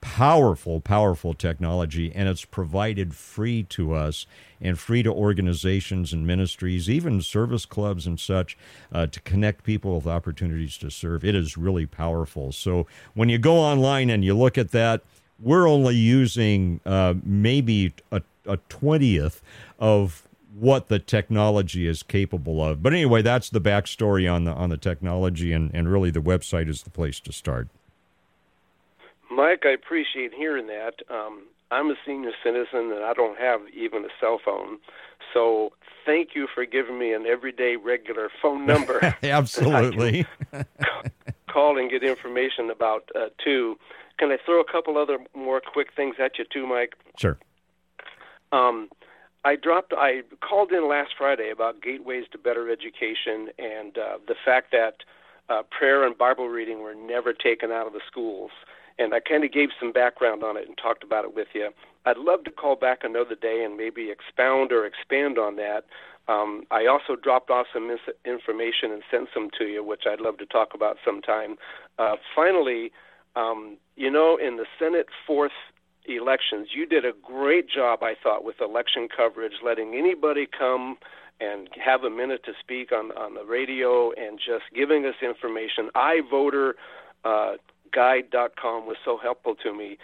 [0.00, 4.26] Powerful powerful technology and it's provided free to us
[4.60, 8.58] and free to organizations and ministries even service clubs and such
[8.92, 11.24] uh, to connect people with opportunities to serve.
[11.24, 12.50] It is really powerful.
[12.50, 15.02] So when you go online and you look at that
[15.42, 19.40] we're only using uh, maybe a, a 20th
[19.78, 22.82] of what the technology is capable of.
[22.82, 26.68] But anyway, that's the backstory on the on the technology, and, and really the website
[26.68, 27.68] is the place to start.
[29.30, 30.94] Mike, I appreciate hearing that.
[31.08, 34.78] Um, I'm a senior citizen and I don't have even a cell phone.
[35.32, 35.72] So
[36.04, 39.00] thank you for giving me an everyday regular phone number.
[39.22, 40.26] Absolutely.
[41.52, 43.78] call and get information about uh, too.
[44.18, 46.94] Can I throw a couple other more quick things at you too, Mike?
[47.16, 47.38] Sure.
[48.52, 48.88] Um,
[49.44, 49.92] I dropped.
[49.96, 54.96] I called in last Friday about gateways to better education and uh, the fact that
[55.48, 58.50] uh, prayer and Bible reading were never taken out of the schools.
[58.98, 61.70] And I kind of gave some background on it and talked about it with you.
[62.04, 65.84] I'd love to call back another day and maybe expound or expand on that.
[66.28, 70.20] Um, I also dropped off some mis- information and sent some to you, which I'd
[70.20, 71.56] love to talk about sometime.
[71.98, 72.92] Uh, finally,
[73.34, 75.52] um, you know, in the Senate fourth
[76.06, 80.96] elections, you did a great job, I thought, with election coverage, letting anybody come
[81.40, 85.90] and have a minute to speak on on the radio and just giving us information.
[85.96, 86.72] iVoter
[87.24, 87.52] uh,
[87.92, 89.98] Guide.com was so helpful to me.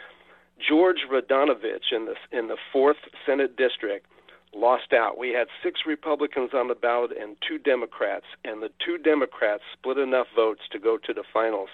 [0.58, 4.06] George Radanovich in the in the fourth Senate district
[4.54, 5.18] lost out.
[5.18, 9.98] We had six Republicans on the ballot and two Democrats, and the two Democrats split
[9.98, 11.68] enough votes to go to the finals.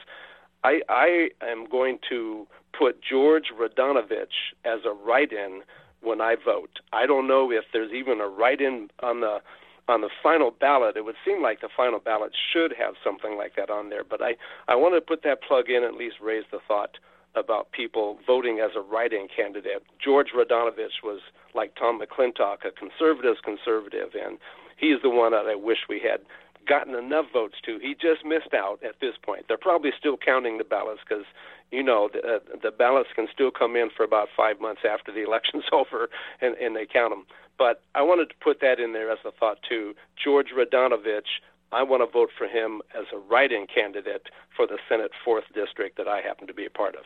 [0.65, 2.47] I, I am going to
[2.77, 5.62] put George Radanovich as a write-in
[6.03, 6.81] when I vote.
[6.93, 9.39] I don't know if there's even a write-in on the
[9.87, 10.97] on the final ballot.
[10.97, 14.23] It would seem like the final ballot should have something like that on there, but
[14.23, 14.37] I
[14.67, 16.97] I want to put that plug in at least raise the thought
[17.35, 19.83] about people voting as a write-in candidate.
[20.03, 21.21] George Radanovich was
[21.55, 24.39] like Tom McClintock, a conservative's conservative, and
[24.77, 26.21] he's the one that I wish we had
[26.66, 27.78] gotten enough votes to.
[27.78, 29.46] He just missed out at this point.
[29.49, 31.24] They're probably still counting the ballots because
[31.70, 35.12] you know the, uh, the ballots can still come in for about five months after
[35.12, 36.08] the election's over,
[36.41, 37.26] and, and they count them.
[37.58, 39.95] But I wanted to put that in there as a thought too.
[40.22, 41.41] George Radanovich,
[41.72, 45.96] I want to vote for him as a write-in candidate for the Senate Fourth District
[45.96, 47.03] that I happen to be a part of.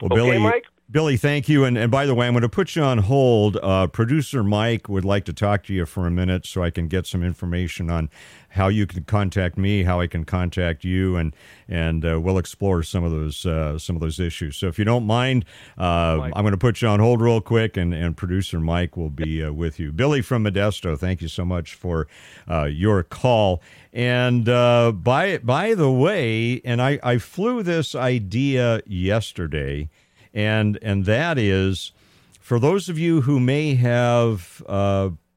[0.00, 0.64] Well, okay, Billy, Mike?
[0.92, 1.64] Billy, thank you.
[1.64, 3.56] And, and by the way, I'm going to put you on hold.
[3.62, 6.86] Uh, Producer Mike would like to talk to you for a minute so I can
[6.86, 8.10] get some information on
[8.50, 11.34] how you can contact me, how I can contact you, and
[11.66, 14.58] and uh, we'll explore some of those uh, some of those issues.
[14.58, 15.46] So if you don't mind,
[15.78, 19.08] uh, I'm going to put you on hold real quick, and, and producer Mike will
[19.08, 19.92] be uh, with you.
[19.92, 22.06] Billy from Modesto, thank you so much for
[22.50, 23.62] uh, your call.
[23.94, 29.88] And uh, by by the way, and I, I flew this idea yesterday,
[30.34, 31.92] and and that is
[32.40, 34.62] for those of you who may have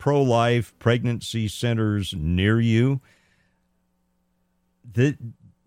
[0.05, 3.01] pro life pregnancy centers near you,
[4.93, 5.17] that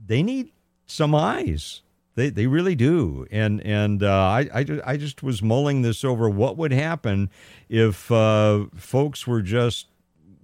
[0.05, 0.53] they need
[0.87, 1.83] some eyes.
[2.15, 3.27] They, they really do.
[3.33, 6.31] And and uh, I, I, I just was mulling this over.
[6.31, 7.31] What would happen
[7.69, 9.87] if uh, folks were just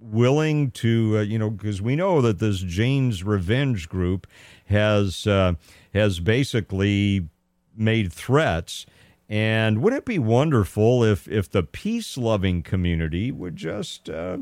[0.01, 4.27] willing to, uh, you know, because we know that this Jane's Revenge group
[4.65, 5.53] has uh,
[5.93, 7.29] has basically
[7.75, 8.85] made threats
[9.27, 14.37] and wouldn't it be wonderful if if the peace loving community would just uh,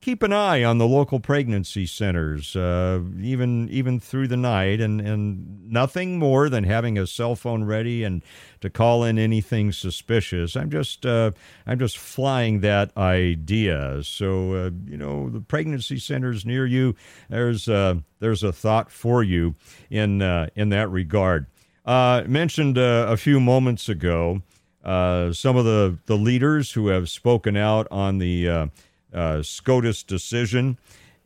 [0.00, 5.00] keep an eye on the local pregnancy centers, uh, even even through the night, and
[5.00, 8.22] and nothing more than having a cell phone ready and
[8.60, 10.56] to call in anything suspicious.
[10.56, 11.30] I'm just uh,
[11.64, 14.02] I'm just flying that idea.
[14.02, 16.96] So uh, you know the pregnancy centers near you.
[17.30, 19.54] There's uh, there's a thought for you
[19.88, 21.46] in uh, in that regard.
[21.86, 24.42] Uh, mentioned uh, a few moments ago
[24.86, 28.66] uh, some of the, the leaders who have spoken out on the uh,
[29.12, 30.78] uh, SCOTUS decision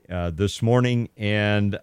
[0.08, 1.10] uh, this morning.
[1.18, 1.78] And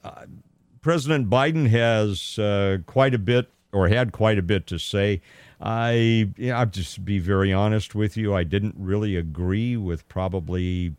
[0.81, 2.39] President Biden has
[2.87, 5.21] quite a bit, or had quite a bit to say.
[5.61, 5.91] I,
[6.35, 8.33] you know, I'll just be very honest with you.
[8.33, 10.95] I didn't really agree with probably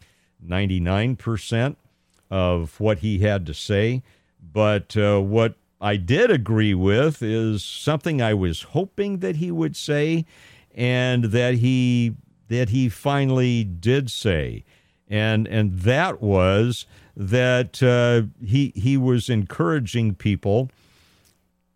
[0.47, 1.77] 99%
[2.31, 4.03] of what he had to say.
[4.53, 10.25] But what I did agree with is something I was hoping that he would say
[10.75, 12.15] and that he
[12.49, 14.65] that he finally did say
[15.07, 16.87] and and that was
[17.17, 20.71] that uh, he he was encouraging people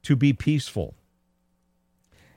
[0.03, 0.95] to be peaceful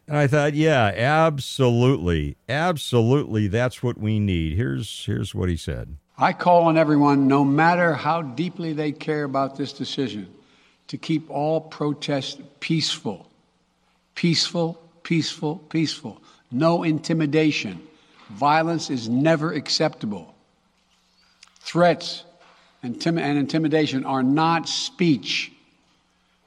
[0.08, 4.56] and I thought, yeah, absolutely, absolutely, that's what we need.
[4.56, 5.98] Here's here's what he said.
[6.18, 10.28] I call on everyone, no matter how deeply they care about this decision,
[10.88, 13.30] to keep all protests peaceful.
[14.14, 16.22] Peaceful, peaceful, peaceful.
[16.52, 17.82] No intimidation.
[18.30, 20.34] Violence is never acceptable.
[21.60, 22.24] Threats
[22.84, 25.52] and, tim- and intimidation are not speech.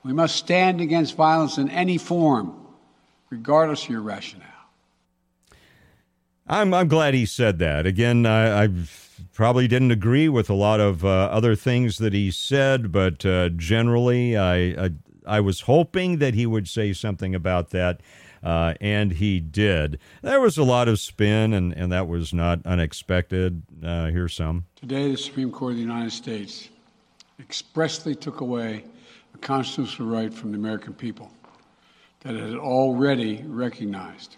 [0.04, 2.54] We must stand against violence in any form,
[3.30, 4.57] regardless of your rationale.
[6.48, 7.86] I'm, I'm glad he said that.
[7.86, 12.30] Again, I, I've probably didn't agree with a lot of uh, other things that he
[12.30, 14.90] said, but uh, generally, I, I,
[15.26, 18.00] I was hoping that he would say something about that.
[18.40, 19.98] Uh, and he did.
[20.22, 23.62] There was a lot of spin, and, and that was not unexpected.
[23.82, 24.64] Uh, here's some.
[24.76, 26.68] Today, the Supreme Court of the United States
[27.40, 28.84] expressly took away
[29.34, 31.32] a constitutional right from the American people
[32.20, 34.36] that it had already recognized.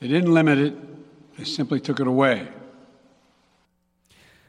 [0.00, 2.48] They didn't limit it, they simply took it away.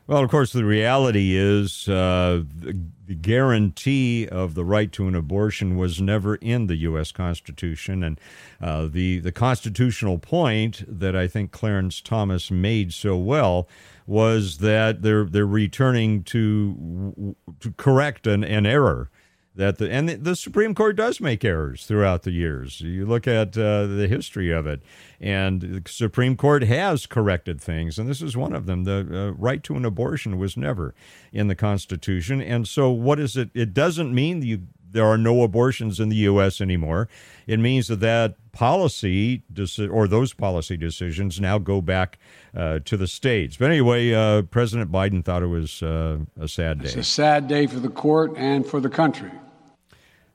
[0.07, 2.77] Well, of course, the reality is uh, the,
[3.21, 7.11] guarantee of the right to an abortion was never in the U.S.
[7.11, 8.19] Constitution, and
[8.61, 13.67] uh, the the constitutional point that I think Clarence Thomas made so well
[14.07, 19.09] was that they're they're returning to to correct an, an error
[19.55, 22.81] that the and the Supreme Court does make errors throughout the years.
[22.81, 24.81] You look at uh, the history of it,
[25.19, 28.85] and the Supreme Court has corrected things, and this is one of them.
[28.85, 30.95] The uh, right to an abortion was never
[31.33, 33.49] in the Constitution, and so what is it?
[33.53, 36.61] It doesn't mean you there are no abortions in the U.S.
[36.61, 37.07] anymore.
[37.47, 39.43] It means that that policy
[39.89, 42.19] or those policy decisions now go back
[42.55, 43.57] uh, to the states.
[43.57, 46.85] But anyway, uh, President Biden thought it was uh, a sad day.
[46.85, 49.31] It's a sad day for the court and for the country.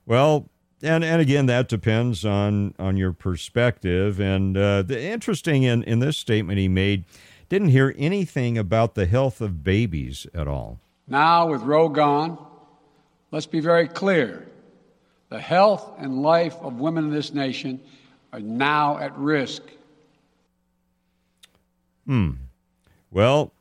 [0.06, 0.48] Well,
[0.82, 4.20] and and again, that depends on on your perspective.
[4.20, 7.04] And uh, the interesting in in this statement he made,
[7.48, 10.80] didn't hear anything about the health of babies at all.
[11.08, 12.45] Now, with Roe gone,
[13.36, 14.48] let's be very clear:
[15.28, 17.78] the health and life of women in this nation
[18.32, 19.62] are now at risk.
[22.06, 22.30] Hmm.
[23.10, 23.52] Well,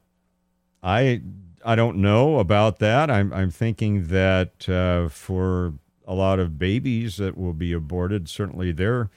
[0.82, 1.22] I
[1.66, 3.12] I don't know about that.
[3.12, 5.74] I'm I'm thinking that uh, for
[6.08, 8.30] a lot of babies that will be aborted.
[8.30, 9.10] Certainly, their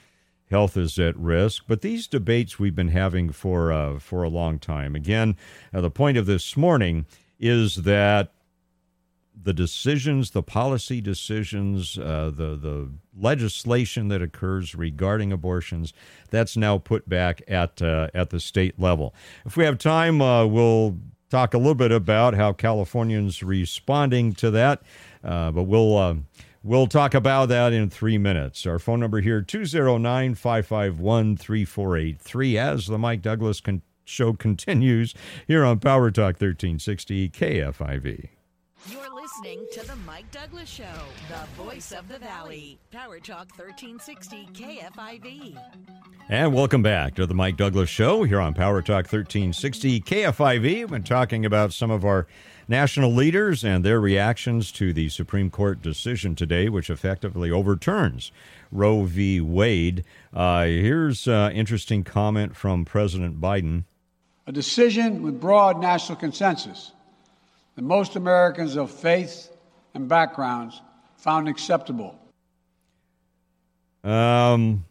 [0.50, 1.66] health is at risk.
[1.68, 4.96] But these debates we've been having for uh, for a long time.
[4.96, 5.36] Again,
[5.72, 7.06] uh, the point of this morning
[7.38, 8.32] is that
[9.40, 15.92] the decisions, the policy decisions, uh, the the legislation that occurs regarding abortions,
[16.30, 19.14] that's now put back at uh, at the state level.
[19.44, 20.96] If we have time, uh, we'll
[21.30, 24.82] talk a little bit about how Californians responding to that,
[25.24, 25.96] uh, but we'll.
[25.96, 26.14] Uh,
[26.64, 28.66] we'll talk about that in three minutes.
[28.66, 32.58] Our phone number here, 209 551 3483.
[32.58, 35.14] As the Mike Douglass con- show continues
[35.46, 38.28] here on Power Talk 1360 KFIV.
[38.86, 40.84] You're listening to The Mike Douglass Show,
[41.28, 42.76] the voice of the valley.
[42.90, 45.56] Power Talk 1360 KFIV.
[46.28, 50.62] And welcome back to the Mike Douglass Show here on Power Talk 1360 KFIV.
[50.62, 52.26] We've been talking about some of our
[52.66, 58.32] national leaders and their reactions to the Supreme Court decision today, which effectively overturns
[58.72, 59.40] Roe v.
[59.40, 60.04] Wade.
[60.34, 63.84] Uh, here's an interesting comment from President Biden.
[64.48, 66.90] A decision with broad national consensus
[67.78, 69.52] that most Americans of faith
[69.94, 70.82] and backgrounds
[71.16, 72.18] found acceptable.
[74.02, 74.84] Um,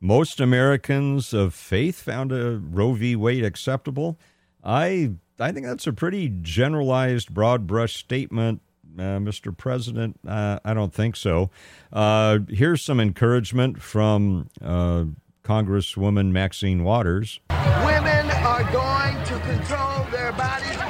[0.00, 3.16] most Americans of faith found a Roe v.
[3.16, 4.18] Wade acceptable.
[4.64, 8.62] I I think that's a pretty generalized, broad brush statement,
[8.98, 9.54] uh, Mr.
[9.54, 10.18] President.
[10.26, 11.50] Uh, I don't think so.
[11.92, 15.04] Uh, here's some encouragement from uh,
[15.44, 17.40] Congresswoman Maxine Waters.
[17.50, 20.85] Women are going to control their bodies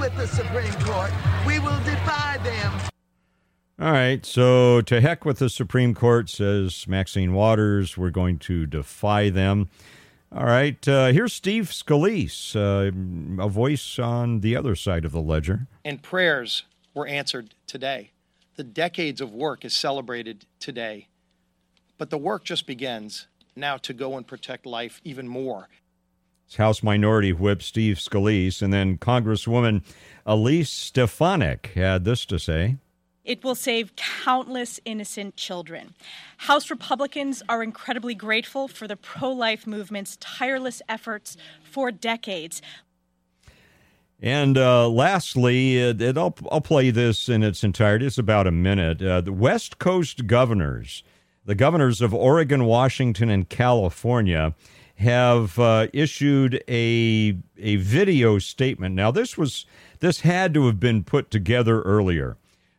[0.00, 1.10] with the Supreme Court.
[1.46, 2.72] We will defy them.
[3.78, 7.98] All right, so to heck with the Supreme Court, says Maxine Waters.
[7.98, 9.68] We're going to defy them.
[10.34, 15.20] All right, uh, here's Steve Scalise, uh, a voice on the other side of the
[15.20, 15.66] ledger.
[15.84, 16.64] And prayers
[16.94, 18.12] were answered today.
[18.56, 21.08] The decades of work is celebrated today.
[21.98, 25.68] But the work just begins now to go and protect life even more.
[26.56, 29.82] House Minority Whip Steve Scalise, and then Congresswoman
[30.26, 32.76] Elise Stefanik had this to say.
[33.24, 35.94] It will save countless innocent children.
[36.38, 42.62] House Republicans are incredibly grateful for the pro life movement's tireless efforts for decades.
[44.22, 48.06] And uh, lastly, it, it, I'll, I'll play this in its entirety.
[48.06, 49.02] It's about a minute.
[49.02, 51.02] Uh, the West Coast governors,
[51.44, 54.54] the governors of Oregon, Washington, and California,
[55.00, 58.94] have uh, issued a a video statement.
[58.94, 59.66] Now, this was
[60.00, 62.36] this had to have been put together earlier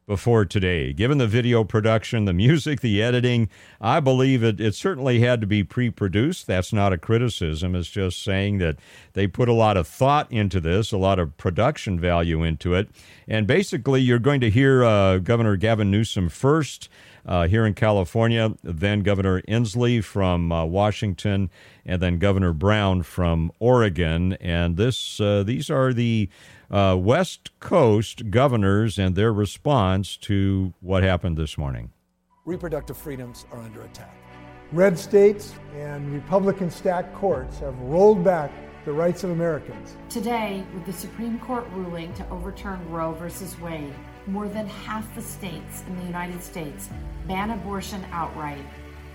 [0.08, 0.94] before today.
[0.94, 3.50] Given the video production, the music, the editing,
[3.80, 6.48] I believe it, it certainly had to be pre produced.
[6.48, 7.76] That's not a criticism.
[7.76, 8.78] It's just saying that
[9.14, 12.90] they put a lot of thought into this, a lot of production value into it.
[13.28, 16.88] And basically, you're going to hear uh, Governor Gavin Newsom first.
[17.26, 21.50] Uh, here in California, then Governor Inslee from uh, Washington,
[21.86, 24.34] and then Governor Brown from Oregon.
[24.34, 26.30] And this, uh, these are the
[26.72, 31.92] uh, West Coast governors and their response to what happened this morning.
[32.46, 34.16] Reproductive freedoms are under attack.
[34.72, 38.52] Red states and Republican stacked courts have rolled back
[38.86, 39.98] the rights of Americans.
[40.10, 43.94] Today, with the Supreme Court ruling to overturn Roe versus Wade,
[44.32, 46.90] more than half the states in the United States
[47.28, 48.66] ban abortion outright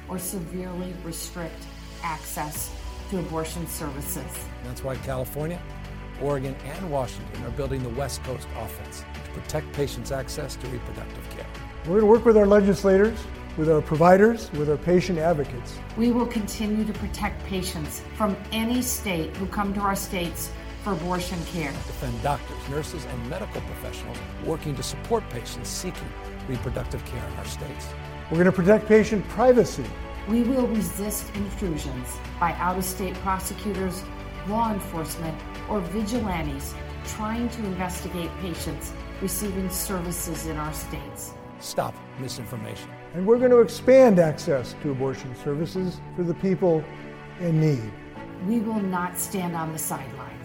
[0.08, 1.66] or severely restrict
[2.02, 2.70] access
[3.10, 4.26] to abortion services.
[4.62, 5.58] That's why California,
[6.20, 11.30] Oregon, and Washington are building the West Coast offense to protect patients' access to reproductive
[11.30, 11.46] care.
[11.84, 13.18] We're going to work with our legislators,
[13.56, 15.78] with our providers, with our patient advocates.
[15.96, 20.50] We will continue to protect patients from any state who come to our states
[20.86, 21.72] for abortion care.
[21.72, 26.08] Defend doctors, nurses, and medical professionals working to support patients seeking
[26.46, 27.88] reproductive care in our states.
[28.30, 29.84] We're going to protect patient privacy.
[30.28, 34.04] We will resist intrusions by out of state prosecutors,
[34.46, 35.36] law enforcement,
[35.68, 36.72] or vigilantes
[37.04, 41.32] trying to investigate patients receiving services in our states.
[41.58, 42.90] Stop misinformation.
[43.14, 46.84] And we're going to expand access to abortion services for the people
[47.40, 47.90] in need.
[48.46, 50.35] We will not stand on the sidelines.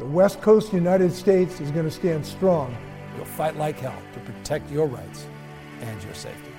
[0.00, 2.74] The West Coast United States is going to stand strong.
[3.16, 5.26] We'll fight like hell to protect your rights
[5.82, 6.52] and your safety.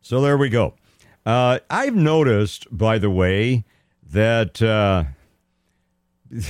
[0.00, 0.72] So there we go.
[1.26, 3.66] Uh, I've noticed, by the way,
[4.02, 5.04] that uh,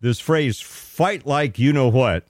[0.00, 2.26] this phrase "fight like you know what"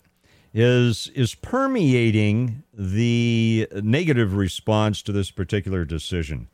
[0.52, 6.48] is is permeating the negative response to this particular decision,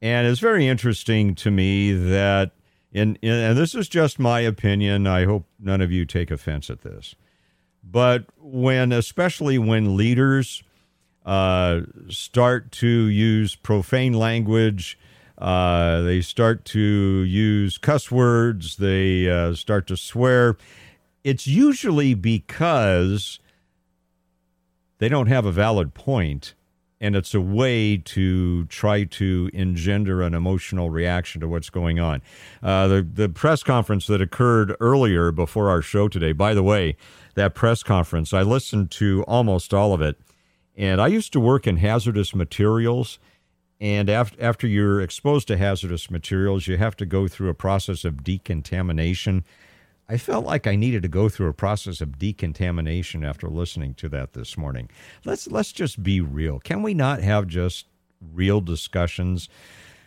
[0.00, 2.52] and it's very interesting to me that.
[2.92, 5.06] In, in, and this is just my opinion.
[5.06, 7.14] I hope none of you take offense at this.
[7.84, 10.62] But when, especially when leaders
[11.24, 14.98] uh, start to use profane language,
[15.40, 18.76] Uh, they start to use cuss words.
[18.76, 20.58] They uh, start to swear.
[21.24, 23.40] It's usually because
[24.98, 26.54] they don't have a valid point,
[27.00, 32.20] and it's a way to try to engender an emotional reaction to what's going on.
[32.62, 36.32] Uh, the the press conference that occurred earlier before our show today.
[36.32, 36.96] By the way,
[37.34, 40.20] that press conference I listened to almost all of it,
[40.76, 43.18] and I used to work in hazardous materials.
[43.82, 48.04] And after, after you're exposed to hazardous materials, you have to go through a process
[48.04, 49.42] of decontamination.
[50.10, 54.08] I felt like I needed to go through a process of decontamination after listening to
[54.08, 54.90] that this morning.
[55.24, 56.58] Let's let's just be real.
[56.58, 57.86] Can we not have just
[58.34, 59.48] real discussions?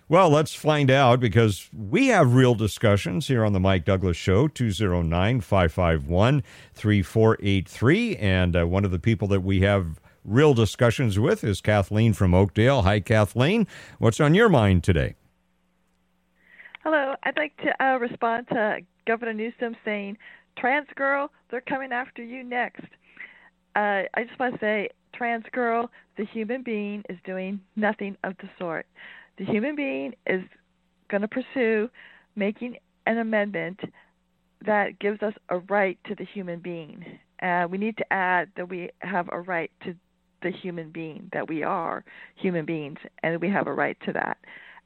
[0.10, 4.50] Well, let's find out because we have real discussions here on the Mike Douglass Show,
[4.50, 6.44] 209 551
[6.74, 8.18] 3483.
[8.18, 12.34] And uh, one of the people that we have real discussions with is Kathleen from
[12.34, 12.82] Oakdale.
[12.82, 13.68] Hi, Kathleen.
[14.00, 15.16] What's on your mind today?
[16.84, 17.16] Hello.
[17.24, 20.18] I'd like to uh, respond to Governor Newsom saying,
[20.58, 22.84] trans girl, they're coming after you next.
[23.76, 28.34] Uh, I just want to say, trans girl, the human being is doing nothing of
[28.42, 28.86] the sort.
[29.38, 30.42] The human being is
[31.10, 31.90] going to pursue
[32.36, 33.80] making an amendment
[34.66, 37.04] that gives us a right to the human being.
[37.42, 39.96] Uh, we need to add that we have a right to
[40.42, 42.04] the human being, that we are
[42.36, 44.38] human beings, and we have a right to that.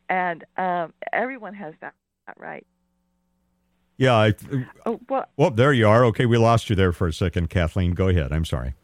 [0.10, 1.94] And um, everyone has that,
[2.26, 2.66] that right.
[3.98, 4.16] Yeah.
[4.16, 4.34] I,
[4.86, 6.06] oh, well, well, there you are.
[6.06, 7.92] Okay, we lost you there for a second, Kathleen.
[7.92, 8.32] Go ahead.
[8.32, 8.76] I'm sorry.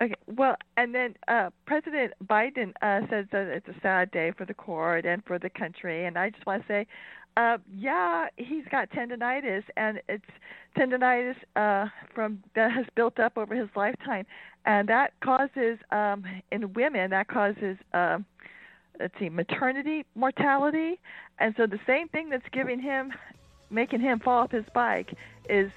[0.00, 0.14] Okay.
[0.26, 4.54] Well, and then uh, President Biden uh, says that it's a sad day for the
[4.54, 6.86] court and for the country, and I just want to say,
[7.36, 10.24] uh, yeah, he's got tendonitis, and it's
[10.76, 14.26] tendonitis uh, from that has built up over his lifetime,
[14.66, 17.76] and that causes um, in women that causes.
[17.92, 18.18] Uh,
[19.00, 20.98] let's see, maternity mortality,
[21.38, 23.12] and so the same thing that's giving him,
[23.70, 25.14] making him fall off his bike,
[25.48, 25.70] is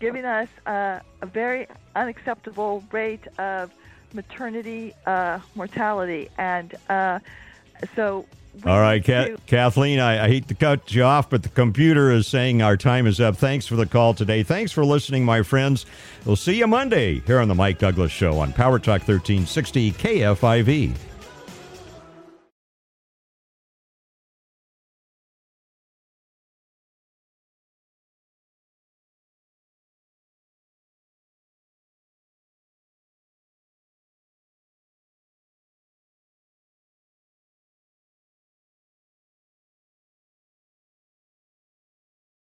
[0.00, 3.72] giving us uh, a very unacceptable rate of
[4.12, 7.18] maternity uh, mortality, and uh,
[7.94, 8.26] so.
[8.66, 12.26] All right, Ka- Kathleen, I, I, hate to cut you off, but the computer is
[12.26, 13.36] saying our time is up.
[13.36, 14.42] Thanks for the call today.
[14.42, 15.86] Thanks for listening, my friends.
[16.24, 21.07] We'll see you Monday here on the Mike Douglass Show on Power Talk 1360 KFIV.